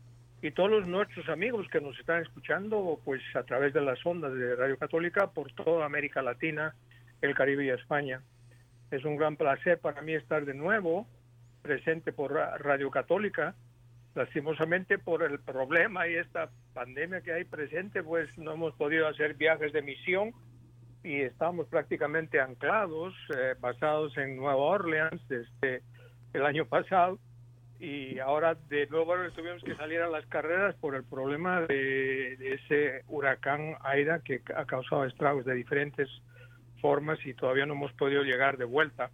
[0.42, 4.56] y todos nuestros amigos que nos están escuchando pues a través de las ondas de
[4.56, 6.74] Radio Católica por toda América Latina,
[7.20, 8.20] el Caribe y España.
[8.90, 11.06] Es un gran placer para mí estar de nuevo
[11.62, 13.54] presente por Radio Católica.
[14.16, 19.34] Lastimosamente por el problema y esta pandemia que hay presente, pues no hemos podido hacer
[19.34, 20.32] viajes de misión
[21.04, 25.82] y estamos prácticamente anclados, eh, basados en Nueva Orleans desde
[26.34, 27.18] el año pasado
[27.82, 33.02] y ahora de nuevo tuvimos que salir a las carreras por el problema de, ese
[33.08, 36.08] huracán Aida que ha causado estragos de diferentes
[36.80, 39.10] formas y todavía no hemos podido llegar de vuelta.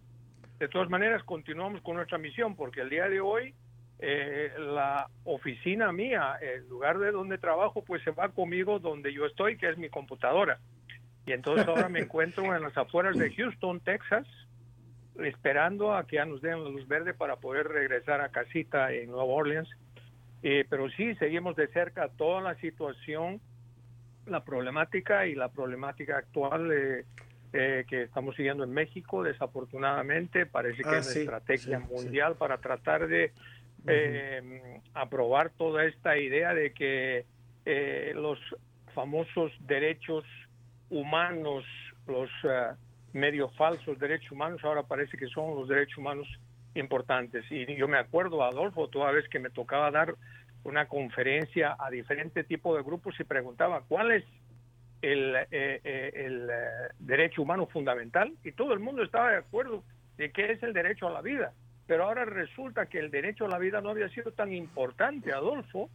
[0.59, 3.55] De todas maneras, continuamos con nuestra misión porque el día de hoy
[4.01, 9.25] eh, la oficina mía, el lugar de donde trabajo, pues se va conmigo donde yo
[9.25, 10.59] estoy, que es mi computadora.
[11.25, 14.27] Y entonces ahora me encuentro en las afueras de Houston, Texas,
[15.19, 19.11] esperando a que ya nos den la luz verde para poder regresar a casita en
[19.11, 19.69] Nueva Orleans.
[20.43, 23.41] Eh, pero sí, seguimos de cerca toda la situación,
[24.27, 27.05] la problemática y la problemática actual eh,
[27.53, 30.47] eh, que estamos siguiendo en México, desafortunadamente.
[30.47, 33.33] Parece que ah, es una estrategia mundial para tratar de
[34.95, 37.25] aprobar toda esta idea de que
[38.15, 38.39] los
[38.95, 40.25] famosos derechos
[40.91, 41.65] humanos,
[42.07, 42.75] los uh,
[43.19, 46.29] medio falsos derechos humanos, ahora parece que son los derechos humanos
[46.75, 47.45] importantes.
[47.51, 50.15] Y yo me acuerdo, Adolfo, toda vez que me tocaba dar
[50.65, 54.25] una conferencia a diferentes tipos de grupos y preguntaba cuál es
[55.03, 56.51] el, eh, eh, el
[56.99, 59.85] derecho humano fundamental y todo el mundo estaba de acuerdo
[60.17, 61.53] de qué es el derecho a la vida.
[61.87, 65.89] Pero ahora resulta que el derecho a la vida no había sido tan importante, Adolfo,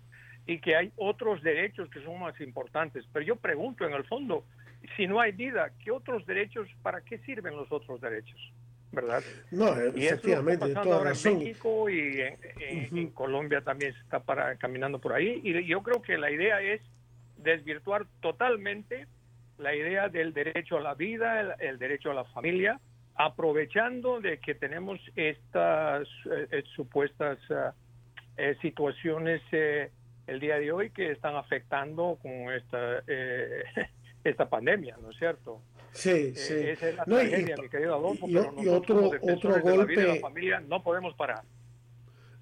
[0.46, 3.06] y que hay otros derechos que son más importantes.
[3.14, 4.44] Pero yo pregunto, en el fondo,
[4.96, 8.40] si no hay vida, ¿qué otros derechos, para qué sirven los otros derechos?
[8.92, 9.24] ¿Verdad?
[9.50, 12.22] No, efectivamente, y ahora En México y
[12.60, 15.42] en, Colombia también se está para, caminando por ahí.
[15.44, 16.80] Y yo creo que la idea es
[17.38, 19.08] desvirtuar totalmente
[19.58, 22.80] la idea del derecho a la vida, el, derecho a la familia,
[23.16, 27.40] aprovechando de que tenemos estas eh, supuestas
[28.38, 29.90] eh, situaciones eh,
[30.28, 33.04] el día de hoy que están afectando con esta
[34.24, 35.62] esta pandemia, ¿no es cierto?
[35.92, 36.54] Sí, eh, sí.
[36.54, 40.60] esa es la tragedia, mi querido Adolfo, pero nosotros, otro, otro golpe, de la, familia,
[40.62, 41.44] no podemos parar.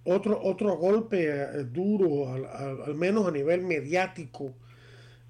[0.04, 4.54] Otro, otro golpe eh, duro, al, al, menos a nivel mediático,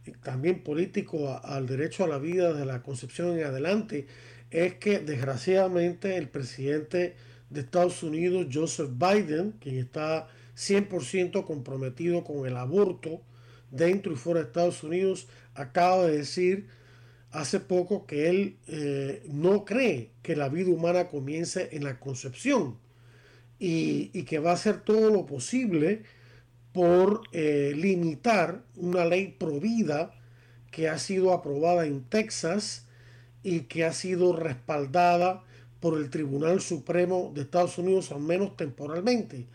[0.05, 4.07] y también político, al derecho a la vida de la concepción en adelante,
[4.49, 7.15] es que desgraciadamente el presidente
[7.49, 13.21] de Estados Unidos, Joseph Biden, quien está 100% comprometido con el aborto
[13.71, 16.67] dentro y fuera de Estados Unidos, acaba de decir
[17.31, 22.77] hace poco que él eh, no cree que la vida humana comience en la concepción
[23.57, 26.03] y, que va a hacer todo lo posible
[26.73, 30.13] por eh, limitar una ley provida
[30.71, 32.87] que ha sido aprobada en Texas
[33.43, 35.43] y que ha sido respaldada
[35.79, 39.47] por el Tribunal Supremo de Estados Unidos, al menos temporalmente.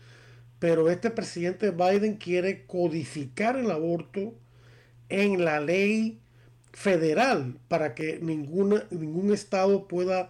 [0.59, 4.33] Pero este presidente Biden quiere codificar el aborto
[5.09, 6.19] en la ley
[6.73, 10.29] federal para que ninguna, ningún estado pueda,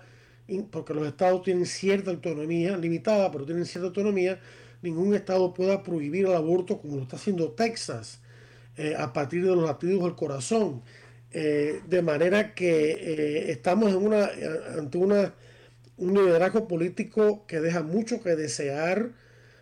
[0.71, 4.39] porque los estados tienen cierta autonomía, limitada, pero tienen cierta autonomía,
[4.81, 8.21] ningún estado pueda prohibir el aborto como lo está haciendo Texas
[8.77, 10.83] eh, a partir de los latidos del corazón.
[11.31, 15.33] Eh, de manera que eh, estamos ante una,
[15.97, 19.11] un liderazgo político que deja mucho que desear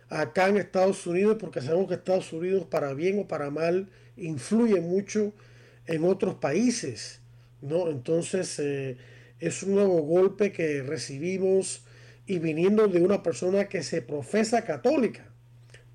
[0.08, 4.80] acá en Estados Unidos, porque sabemos que Estados Unidos, para bien o para mal, influye
[4.80, 5.32] mucho
[5.86, 7.20] en otros países,
[7.60, 7.88] ¿no?
[7.88, 8.96] Entonces eh,
[9.40, 11.84] es un nuevo golpe que recibimos
[12.26, 15.24] y viniendo de una persona que se profesa católica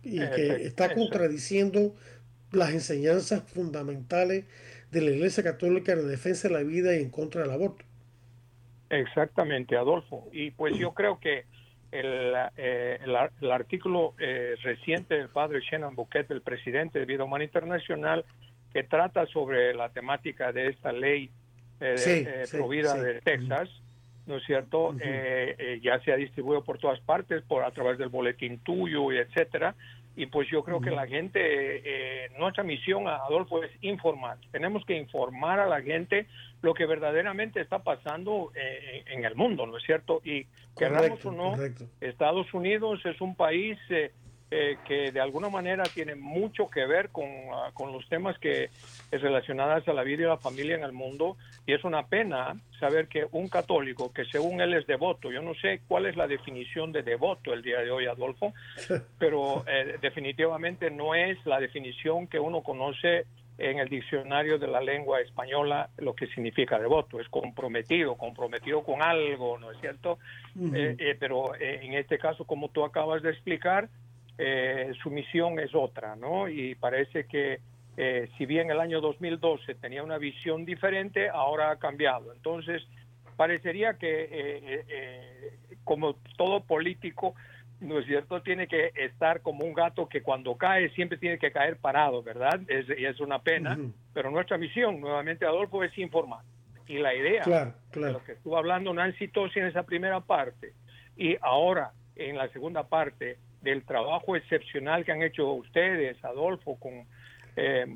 [0.04, 1.94] y que está contradiciendo
[2.52, 4.46] las enseñanzas fundamentales
[4.92, 7.86] de la Iglesia Católica en defensa de la vida y en contra del aborto.
[8.90, 10.28] Exactamente, Adolfo.
[10.34, 11.46] Y pues yo creo que
[11.92, 17.44] el, eh, el, artículo eh, reciente del padre Shannon Bouquet, el presidente de Vida Humana
[17.44, 18.26] Internacional,
[18.74, 21.30] que trata sobre la temática de esta ley
[21.80, 23.70] eh, eh provida de Texas,
[24.26, 24.96] ¿no es cierto?
[25.82, 29.76] ya se ha distribuido por todas partes, por a través del boletín tuyo y etcétera
[30.16, 34.38] y pues yo creo que la gente, eh, nuestra misión, Adolfo, es informar.
[34.52, 36.28] Tenemos que informar a la gente
[36.62, 40.22] lo que verdaderamente está pasando eh, en el mundo, ¿no es cierto?
[40.24, 40.46] Y
[40.78, 41.56] queramos o no,
[42.00, 44.12] Estados Unidos es un país eh,
[44.54, 48.66] eh, que de alguna manera tiene mucho que ver con, ah, con los temas que
[49.10, 52.58] es relacionados a la vida y la familia en el mundo y es una pena
[52.78, 56.28] saber que un católico que según él es devoto, yo no sé cuál es la
[56.28, 58.54] definición de devoto el día de hoy, Adolfo,
[59.20, 63.28] pero eh, definitivamente no es la definición que uno conoce
[63.70, 69.02] en el diccionario de la lengua española lo que significa devoto, es comprometido, comprometido con
[69.02, 70.18] algo, ¿no es cierto?
[70.74, 73.90] Eh, pero en este caso, como tú acabas de explicar,
[74.44, 76.50] eh, su misión es otra, ¿no?
[76.50, 77.60] Y parece que
[77.96, 82.34] eh, si bien el año 2012 tenía una visión diferente, ahora ha cambiado.
[82.34, 82.82] Entonces,
[83.38, 85.54] parecería que eh,
[85.84, 87.36] como todo político,
[87.82, 88.42] ¿no es cierto?
[88.42, 92.62] Tiene que estar como un gato que cuando cae siempre tiene que caer parado, ¿verdad?
[92.68, 93.78] Es, y es una pena,
[94.14, 96.44] pero nuestra misión, nuevamente, Adolfo, es informar.
[96.88, 98.08] Y la idea, claro, claro.
[98.08, 100.74] de lo que estuvo hablando Nancy Tosi en esa primera parte,
[101.18, 107.06] y ahora en la segunda parte, del trabajo excepcional que han hecho ustedes, Adolfo, con,
[107.56, 107.96] eh,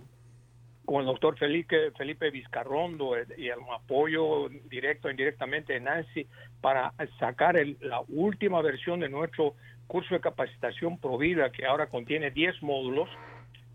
[0.85, 6.27] con el doctor Felipe, Felipe Vizcarrondo eh, y el apoyo directo e indirectamente de Nancy
[6.61, 9.55] para sacar la última versión de nuestro
[9.87, 13.09] curso de capacitación Provida, que ahora contiene 10 módulos,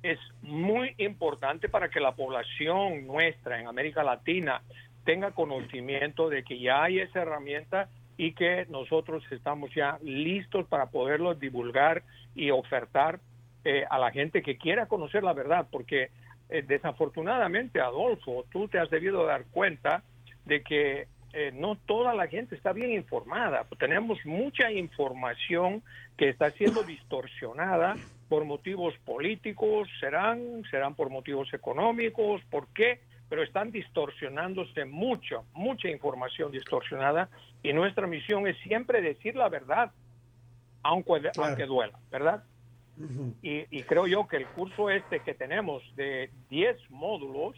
[0.02, 4.62] es muy importante para que la población nuestra en América Latina
[5.04, 10.86] tenga conocimiento de que ya hay esa herramienta y que nosotros estamos ya listos para
[10.86, 12.02] poderlo divulgar
[12.34, 13.20] y ofertar
[13.64, 16.11] eh, a la gente que quiera conocer la verdad, porque
[16.48, 20.02] eh, desafortunadamente, Adolfo, tú te has debido dar cuenta
[20.44, 23.66] de que eh, no toda la gente está bien informada.
[23.78, 25.82] Tenemos mucha información
[26.16, 27.96] que está siendo distorsionada
[28.28, 33.00] por motivos políticos, serán, serán por motivos económicos, ¿por qué?
[33.30, 37.30] pero están distorsionándose mucho, mucha información distorsionada
[37.62, 39.92] y nuestra misión es siempre decir la verdad,
[40.82, 42.42] aunque, aunque duela, ¿verdad?
[43.40, 47.56] y, creo yo que el curso este que tenemos de 10 módulos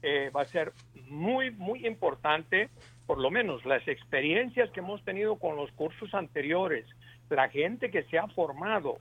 [0.00, 0.72] eh, va a ser
[1.08, 2.70] muy, muy importante,
[3.10, 6.86] por lo menos las experiencias que hemos tenido con los cursos anteriores,
[7.28, 8.98] la gente que se ha formado,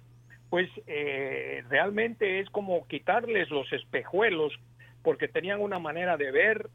[0.49, 4.51] pues eh, realmente es como quitarles los espejuelos
[5.03, 6.71] porque tenían una manera de ver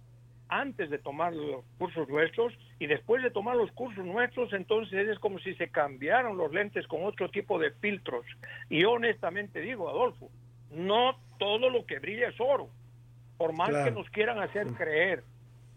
[0.49, 5.19] antes de tomar los cursos nuestros y después de tomar los cursos nuestros, entonces es
[5.19, 8.25] como si se cambiaran los lentes con otro tipo de filtros.
[8.71, 10.31] Y honestamente digo, Adolfo,
[10.71, 12.69] no todo lo que brilla es oro,
[13.39, 15.25] por más que nos quieran hacer creer.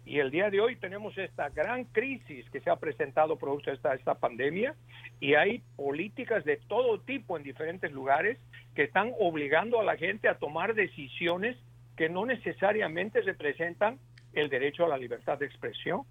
[0.07, 3.75] Y el día de hoy tenemos esta gran crisis que se ha presentado producto de
[3.75, 4.73] esta, esta pandemia
[5.19, 8.39] y hay políticas de todo tipo en diferentes lugares
[8.73, 11.57] que están obligando a la gente a tomar decisiones
[11.97, 13.99] que no necesariamente representan
[14.31, 16.03] el derecho a la libertad de expresión.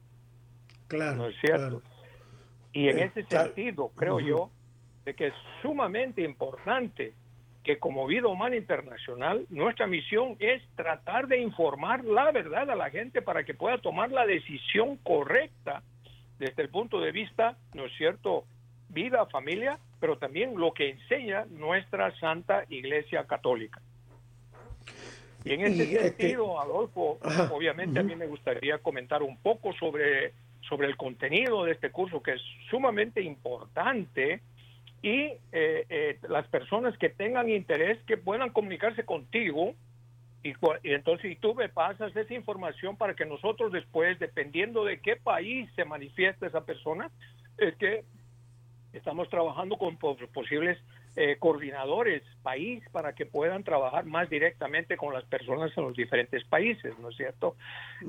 [0.88, 1.16] Claro.
[1.16, 1.82] ¿No es cierto?
[2.74, 4.50] Y en eh, ese sentido, creo yo,
[5.06, 7.14] de que es sumamente importante
[7.66, 12.90] que como vida humana internacional, nuestra misión es tratar de informar la verdad a la
[12.90, 15.82] gente para que pueda tomar la decisión correcta
[16.38, 18.44] desde el punto de vista, ¿no es cierto?,
[18.88, 23.82] vida, familia, pero también lo que enseña nuestra Santa Iglesia Católica.
[25.44, 27.18] Y en ese sentido, Adolfo,
[27.50, 30.34] obviamente a mí me gustaría comentar un poco sobre,
[30.68, 34.40] sobre el contenido de este curso, que es sumamente importante,
[35.02, 39.74] y eh, eh, las personas que tengan interés que puedan comunicarse contigo,
[40.42, 45.00] y, y, entonces y tú me pasas esa información para que nosotros después, dependiendo de
[45.00, 47.10] qué país se manifiesta esa persona,
[47.58, 48.04] es que
[48.92, 50.78] estamos trabajando con posibles
[51.18, 56.44] eh, coordinadores país para que puedan trabajar más directamente con las personas en los diferentes
[56.44, 57.56] países, ¿no es cierto?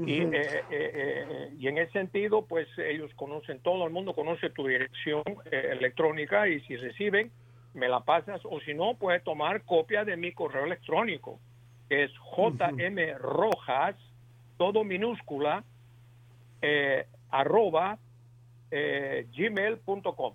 [0.06, 4.68] y, eh, eh, y, en ese sentido, pues ellos conocen, todo el mundo conoce tu
[4.68, 7.32] dirección electrónica y si reciben,
[7.74, 11.40] me la pasas o si no, puede tomar copia de mi correo electrónico,
[11.88, 13.96] que es jmrojas,
[14.58, 15.64] todo minúscula,
[17.32, 18.00] arroba
[18.70, 20.34] gmail.com.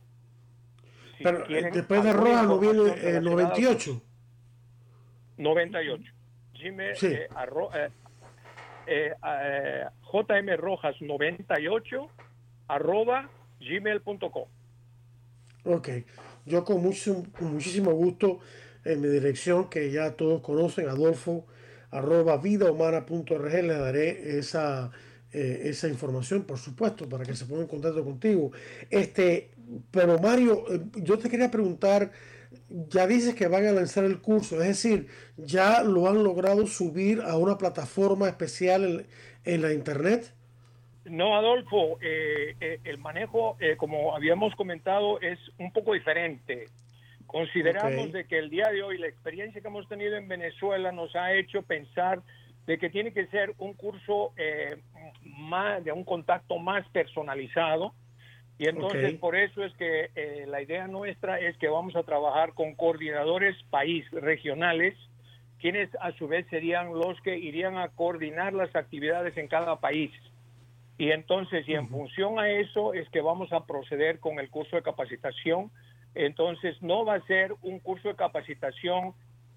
[1.22, 4.02] Pero eh, después de Roja no viene eh, 98.
[5.38, 6.12] 98.
[6.58, 7.06] Gmail, sí.
[7.06, 7.28] eh,
[8.86, 12.08] eh, eh jmrojas98
[12.68, 14.48] arroba gmail.com.
[15.64, 15.88] Ok,
[16.44, 18.40] yo con, mucho, muchísimo gusto
[18.84, 21.46] en mi dirección que ya todos conocen, adolfo
[21.90, 24.90] arroba vidahumana.org, le daré esa,
[25.30, 28.50] eh, esa información, por supuesto, para que se ponga en contacto contigo.
[28.90, 29.50] Este,
[29.90, 32.10] pero Mario, eh, yo te quería preguntar,
[32.68, 37.20] ya dices que van a lanzar el curso, es decir, ya lo han logrado subir
[37.22, 39.06] a una plataforma especial
[39.44, 40.34] en, la internet.
[41.04, 46.66] No, Adolfo, eh, eh, el manejo, eh, como habíamos comentado, es un poco diferente.
[47.26, 51.14] Consideramos de que el día de hoy la experiencia que hemos tenido en Venezuela nos
[51.16, 52.20] ha hecho pensar
[52.66, 54.32] de que tiene que ser un curso
[55.24, 57.94] más de un contacto más personalizado,
[58.58, 62.52] y entonces por eso es que eh, la idea nuestra es que vamos a trabajar
[62.54, 64.94] con coordinadores país regionales,
[65.60, 70.10] quienes a su vez serían los que irían a coordinar las actividades en cada país.
[70.98, 74.76] Y entonces, y en función a eso es que vamos a proceder con el curso
[74.76, 75.70] de capacitación.
[76.14, 79.14] Entonces, no va a ser un curso de capacitación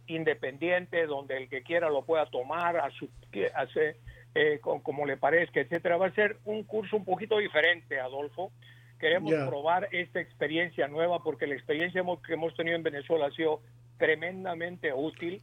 [0.07, 5.97] independiente donde el que quiera lo pueda tomar a su, eh, como le parezca, etcétera.
[5.97, 8.51] Va a ser un curso un poquito diferente, Adolfo,
[8.99, 13.61] Queremos probar esta experiencia nueva porque la experiencia que hemos tenido en Venezuela ha sido
[13.97, 15.41] tremendamente útil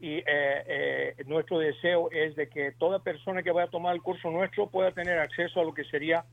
[0.00, 4.00] y eh, eh, nuestro deseo es de que toda persona que vaya a tomar el
[4.00, 6.24] curso nuestro pueda tener acceso a lo que sería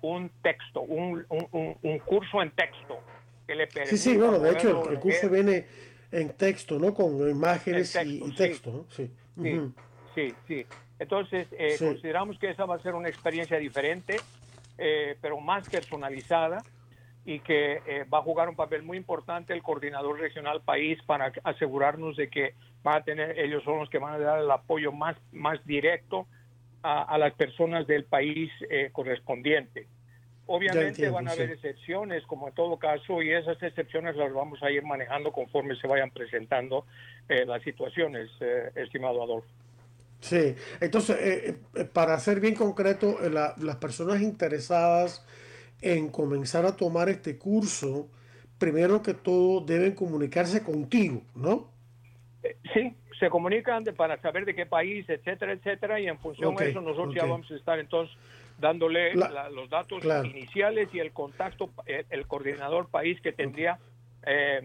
[0.00, 2.98] un texto, un, un, curso en texto
[3.46, 5.66] que le Sí, sí, bueno, de hecho el, curso viene
[6.10, 6.92] en texto, ¿no?
[6.92, 8.86] Con imágenes y, texto, ¿no?
[8.90, 9.10] Sí.
[10.14, 10.66] Sí, sí,
[10.98, 14.16] Entonces, eh, consideramos que esa va a ser una experiencia diferente
[14.78, 16.62] eh, pero más personalizada
[17.24, 21.32] y que eh, va a jugar un papel muy importante el coordinador regional país para
[21.44, 24.90] asegurarnos de que van a tener, ellos son los que van a dar el apoyo
[24.92, 26.26] más, más directo
[26.82, 29.86] a, las personas del país eh, correspondiente.
[30.46, 34.70] Obviamente van a haber excepciones, como en todo caso, y esas excepciones las vamos a
[34.72, 36.84] ir manejando conforme se vayan presentando
[37.28, 38.28] las situaciones,
[38.74, 39.48] estimado Adolfo.
[40.22, 45.26] Sí, entonces, eh, eh, para ser bien concreto, eh, las personas interesadas
[45.80, 48.08] en comenzar a tomar este curso,
[48.56, 51.72] primero que todo deben comunicarse contigo, ¿no?
[52.72, 56.80] Sí, se comunican para saber de qué país, etcétera, etcétera, y en función de eso
[56.80, 58.16] nosotros ya vamos a estar entonces
[58.60, 63.80] dándole los datos iniciales y el contacto, el, coordinador país que tendría
[64.24, 64.60] eh,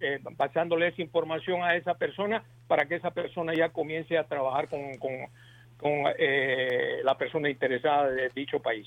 [0.00, 4.68] eh, pasándole esa información a esa persona para que esa persona ya comience a trabajar
[4.68, 4.80] con,
[6.18, 8.86] eh, la persona interesada de dicho país.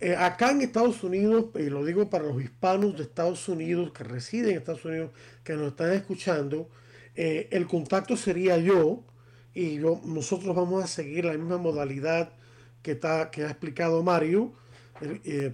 [0.00, 4.04] Eh, acá en Estados Unidos, y lo digo para los hispanos de Estados Unidos que
[4.04, 5.12] residen en Estados Unidos,
[5.44, 6.68] que nos están escuchando,
[7.14, 9.02] el contacto sería yo
[9.52, 12.30] y yo, nosotros vamos a seguir la misma modalidad
[12.80, 14.52] que, está, que ha explicado Mario,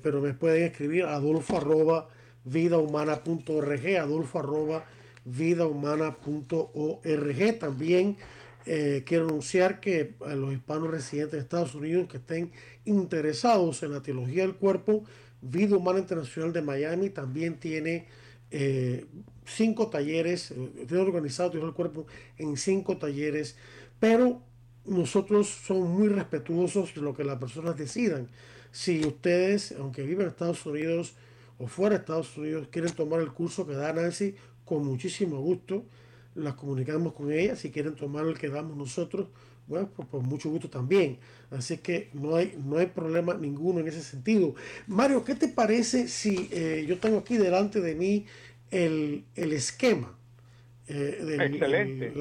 [0.02, 2.08] pero me pueden escribir a adolfo arroba
[2.44, 4.84] vidahumana.org, adolfo arroba
[5.24, 7.58] vidahumana.org.
[7.58, 8.16] También
[8.66, 12.52] eh, quiero anunciar que a los hispanos residentes de Estados Unidos que estén
[12.84, 15.04] interesados en la teología del cuerpo,
[15.40, 18.06] Vida Humana Internacional de Miami también tiene
[18.50, 19.06] eh,
[19.44, 22.06] cinco talleres, eh, tiene organizado teología del cuerpo
[22.38, 23.56] en cinco talleres,
[24.00, 24.40] pero
[24.86, 28.28] nosotros somos muy respetuosos de lo que las personas decidan.
[28.70, 31.14] Si ustedes, aunque viven en Estados Unidos,
[31.58, 34.34] o fuera de Estados Unidos quieren tomar el curso que da Nancy,
[34.64, 35.84] con muchísimo gusto
[36.34, 37.56] las comunicamos con ella.
[37.56, 39.28] Si quieren tomar el que damos nosotros,
[39.66, 41.18] bueno, pues por mucho gusto también.
[41.50, 44.54] Así que no hay, no hay problema ninguno en ese sentido.
[44.86, 48.26] Mario, ¿qué te parece si eh, yo tengo aquí delante de mí
[48.70, 50.16] el, esquema?
[50.86, 52.12] Eh, del, Excelente.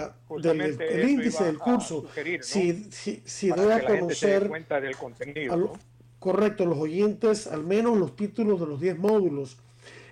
[1.01, 2.05] El, índice del curso.
[2.41, 2.89] Si,
[3.25, 5.77] si, doy a conocer cuenta del contenido
[6.23, 9.57] correcto, los oyentes, al menos los títulos de los 10 módulos.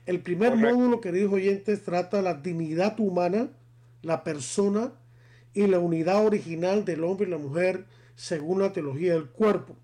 [0.05, 3.49] El primer módulo, queridos oyentes, trata la dignidad humana,
[4.01, 4.91] la persona
[5.53, 7.86] y la unidad original del hombre y la mujer
[8.18, 9.78] según la teología del cuerpo.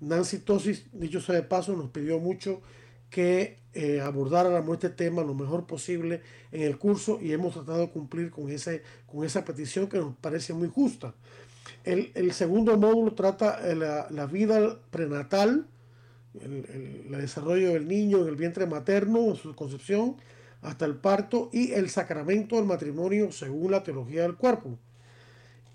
[0.00, 2.60] Nancy Tosis, dicho sea de paso, nos pidió mucho
[3.08, 6.20] que eh, abordáramos este tema lo mejor posible
[6.52, 10.14] en el curso y hemos tratado de cumplir con, ese, con esa petición que nos
[10.16, 11.14] parece muy justa.
[11.84, 15.66] El, segundo módulo trata eh, la, vida prenatal,
[16.40, 20.16] el, desarrollo del niño en el vientre materno, su concepción,
[20.60, 24.78] hasta el parto y el sacramento del matrimonio según la teología del cuerpo.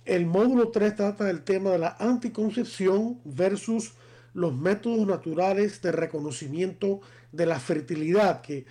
[0.06, 3.94] El módulo 3 trata del tema de la anticoncepción versus
[4.34, 7.00] los métodos naturales de reconocimiento
[7.32, 8.66] de la fertilidad que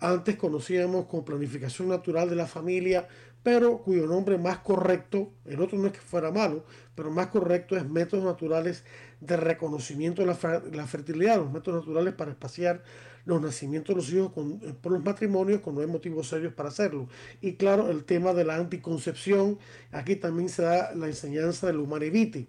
[0.00, 3.08] antes conocíamos con planificación natural de la familia,
[3.44, 6.64] pero cuyo nombre más correcto, el otro no es que fuera malo,
[6.94, 8.84] pero más correcto es métodos naturales
[9.20, 12.82] de reconocimiento de la, fertilidad, los métodos naturales para espaciar
[13.26, 14.32] los nacimientos de los hijos
[14.62, 17.06] eh, por los matrimonios con no hay motivos serios para hacerlo.
[17.42, 19.58] Y claro, el tema de la anticoncepción,
[19.92, 22.48] aquí también se da la enseñanza del humaniviti.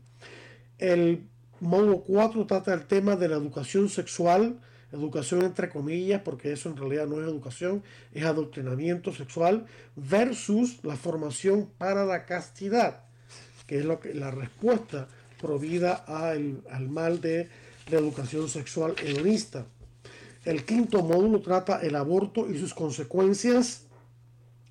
[0.77, 1.27] El
[1.59, 4.61] módulo 4 trata el tema de la educación sexual,
[4.91, 7.83] educación entre comillas, porque eso en realidad no es educación,
[8.13, 9.65] es adoctrinamiento sexual,
[9.95, 13.03] versus la formación para la castidad,
[13.67, 15.07] que es lo que, la respuesta
[15.41, 17.49] provida al, al mal de
[17.89, 19.65] la educación sexual hedonista.
[20.43, 23.85] El quinto módulo trata el aborto y sus consecuencias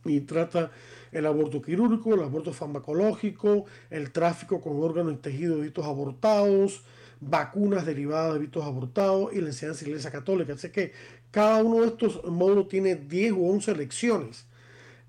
[0.05, 0.71] y trata
[1.15, 6.83] el aborto quirúrgico, el aborto farmacológico, el tráfico con órganos y tejidos de abortados,
[7.29, 10.53] vacunas derivadas de vitos abortados y la enseñanza de la Iglesia Católica.
[10.55, 10.93] Así que
[11.31, 14.47] cada uno de estos módulos tiene 10 u 11 lecciones.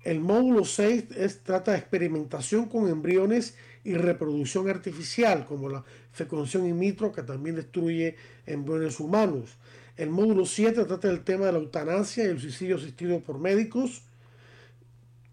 [0.02, 6.66] El módulo 6 es, trata de experimentación con embriones y reproducción artificial, como la fecundación
[6.66, 9.56] in vitro, que también destruye embriones humanos.
[9.96, 14.02] El módulo 7 trata del tema de la eutanasia y el suicidio asistido por médicos.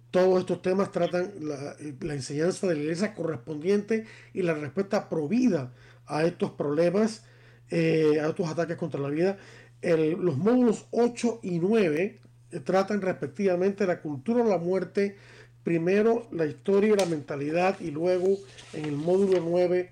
[0.09, 5.71] Todos estos temas tratan la, la enseñanza de la iglesia correspondiente y la respuesta provida
[6.08, 7.24] a estos problemas,
[7.70, 9.38] eh, a estos ataques contra la vida.
[9.82, 12.20] los módulos 8 y 9
[12.51, 15.18] eh, tratan respectivamente la cultura de la muerte,
[15.64, 18.38] primero la historia y la mentalidad y luego
[18.74, 19.89] en el módulo 9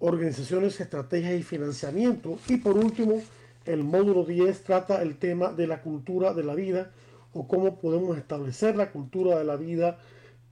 [0.00, 2.38] organizaciones, estrategias y financiamiento.
[2.48, 3.22] Y por último,
[3.64, 6.90] el módulo 10 trata el tema de la cultura de la vida
[7.32, 9.98] o cómo podemos establecer la cultura de la vida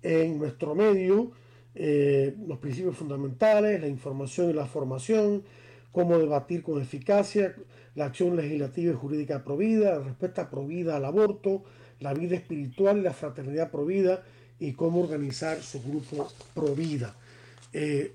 [0.03, 1.33] en nuestro medio
[1.75, 5.43] eh, los principios fundamentales, la información y la formación,
[5.91, 7.55] cómo debatir con eficacia,
[7.95, 11.65] la acción legislativa y jurídica provida, la respuesta provida al aborto,
[12.01, 14.23] la vida espiritual y la fraternidad provida
[14.59, 17.15] y cómo organizar su grupo provida.
[17.73, 18.15] Eh,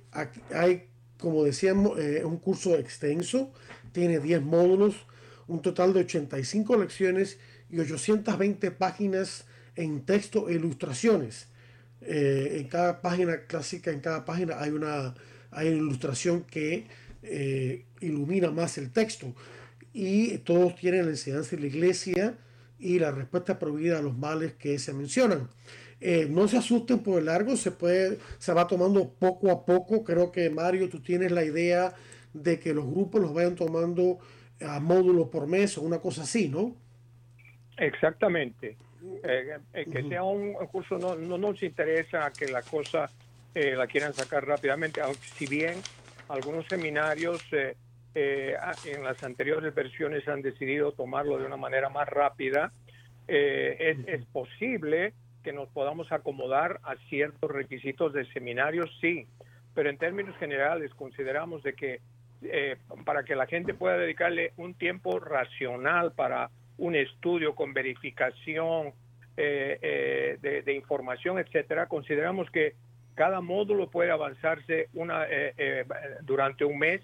[0.53, 0.83] hay,
[1.19, 3.51] como decíamos, eh, un curso extenso,
[3.91, 4.95] tiene 10 módulos,
[5.47, 7.39] un total de 85 lecciones
[7.69, 9.45] y 820 páginas
[9.75, 11.47] en texto e ilustraciones.
[12.01, 15.15] Eh, en cada página clásica, en cada página hay una,
[15.51, 16.85] hay una ilustración que
[17.23, 19.33] eh, ilumina más el texto.
[19.93, 22.37] Y todos tienen la enseñanza de la iglesia
[22.79, 25.49] y la respuesta prohibida a los males que se mencionan.
[25.99, 30.03] Eh, no se asusten por el largo, se, puede, se va tomando poco a poco.
[30.03, 31.95] Creo que Mario, tú tienes la idea
[32.33, 34.19] de que los grupos los vayan tomando
[34.61, 36.75] a módulos por mes o una cosa así, ¿no?
[37.77, 38.77] Exactamente.
[39.23, 43.09] Eh, eh, que sea un, curso, no, no, nos interesa que la cosa
[43.53, 45.75] eh, la quieran sacar rápidamente, aunque si bien
[46.29, 52.71] algunos seminarios en las anteriores versiones han decidido tomarlo de una manera más rápida,
[53.27, 59.27] es, es, posible que nos podamos acomodar a ciertos requisitos de seminarios, sí,
[59.75, 62.01] pero en términos generales consideramos de que
[63.05, 68.93] para que la gente pueda dedicarle un tiempo racional para un estudio con verificación
[69.35, 69.77] eh,
[70.41, 72.73] eh, de, información, etcétera, consideramos que
[73.15, 75.85] cada módulo puede avanzarse una, eh,
[76.21, 77.01] durante un mes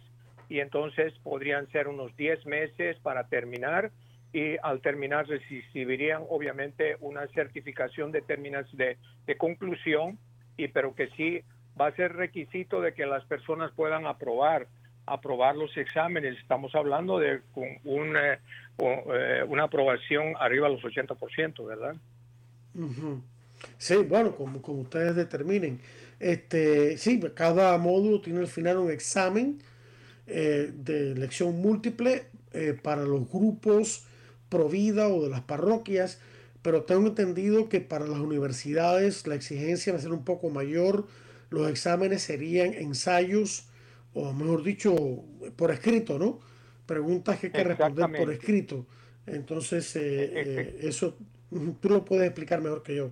[0.50, 3.92] y entonces podrían ser unos 10 meses para terminar
[4.32, 8.98] y al terminar recibirían obviamente una certificación de de,
[9.28, 10.18] de, conclusión
[10.58, 11.44] y pero que sí
[11.80, 14.68] va a ser requisito de que las personas puedan aprobar
[15.06, 16.38] aprobar los exámenes.
[16.40, 17.42] Estamos hablando de
[17.84, 18.34] una,
[18.78, 21.96] eh, una aprobación arriba de los 80%, ¿verdad?
[23.78, 25.80] Sí, bueno, como, como ustedes determinen.
[26.20, 29.60] Este, sí, cada módulo tiene al final un examen
[30.26, 34.06] eh, de elección múltiple eh, para los grupos
[34.48, 36.22] pro vida o de las parroquias,
[36.62, 41.08] pero tengo entendido que para las universidades la exigencia va a ser un poco mayor.
[41.50, 43.68] Los exámenes serían ensayos
[44.14, 44.96] o mejor dicho,
[45.56, 46.40] por escrito, ¿no?
[46.86, 48.86] Preguntas que hay que responder por escrito.
[49.26, 51.18] Entonces, eh, eh, eso
[51.80, 53.12] tú lo puedes explicar mejor que yo.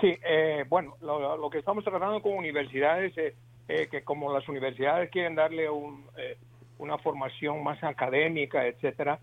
[0.00, 3.12] Sí, eh, bueno, lo, que estamos tratando con universidades
[3.68, 6.06] es que como las universidades quieren darle un,
[6.78, 9.18] una formación más académica, etcétera,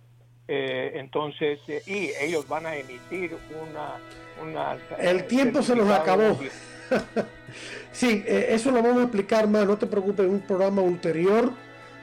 [0.48, 3.98] entonces, y ellos van a emitir una...
[4.42, 6.40] una El tiempo se nos acabó.
[7.92, 11.52] sí, eh, eso lo vamos a explicar más, no te preocupes, en un programa ulterior.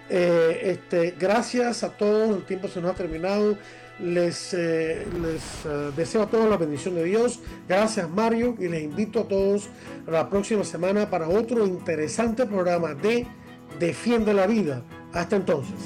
[0.09, 3.57] Eh, este, gracias a todos, el tiempo se nos ha terminado.
[3.99, 7.41] Les, eh, les deseo a todos la bendición de Dios.
[7.66, 9.70] Gracias Mario y les invito a todos
[10.07, 13.26] a la próxima semana para otro interesante programa de
[13.80, 14.82] Defiende la Vida.
[15.14, 15.76] Hasta entonces.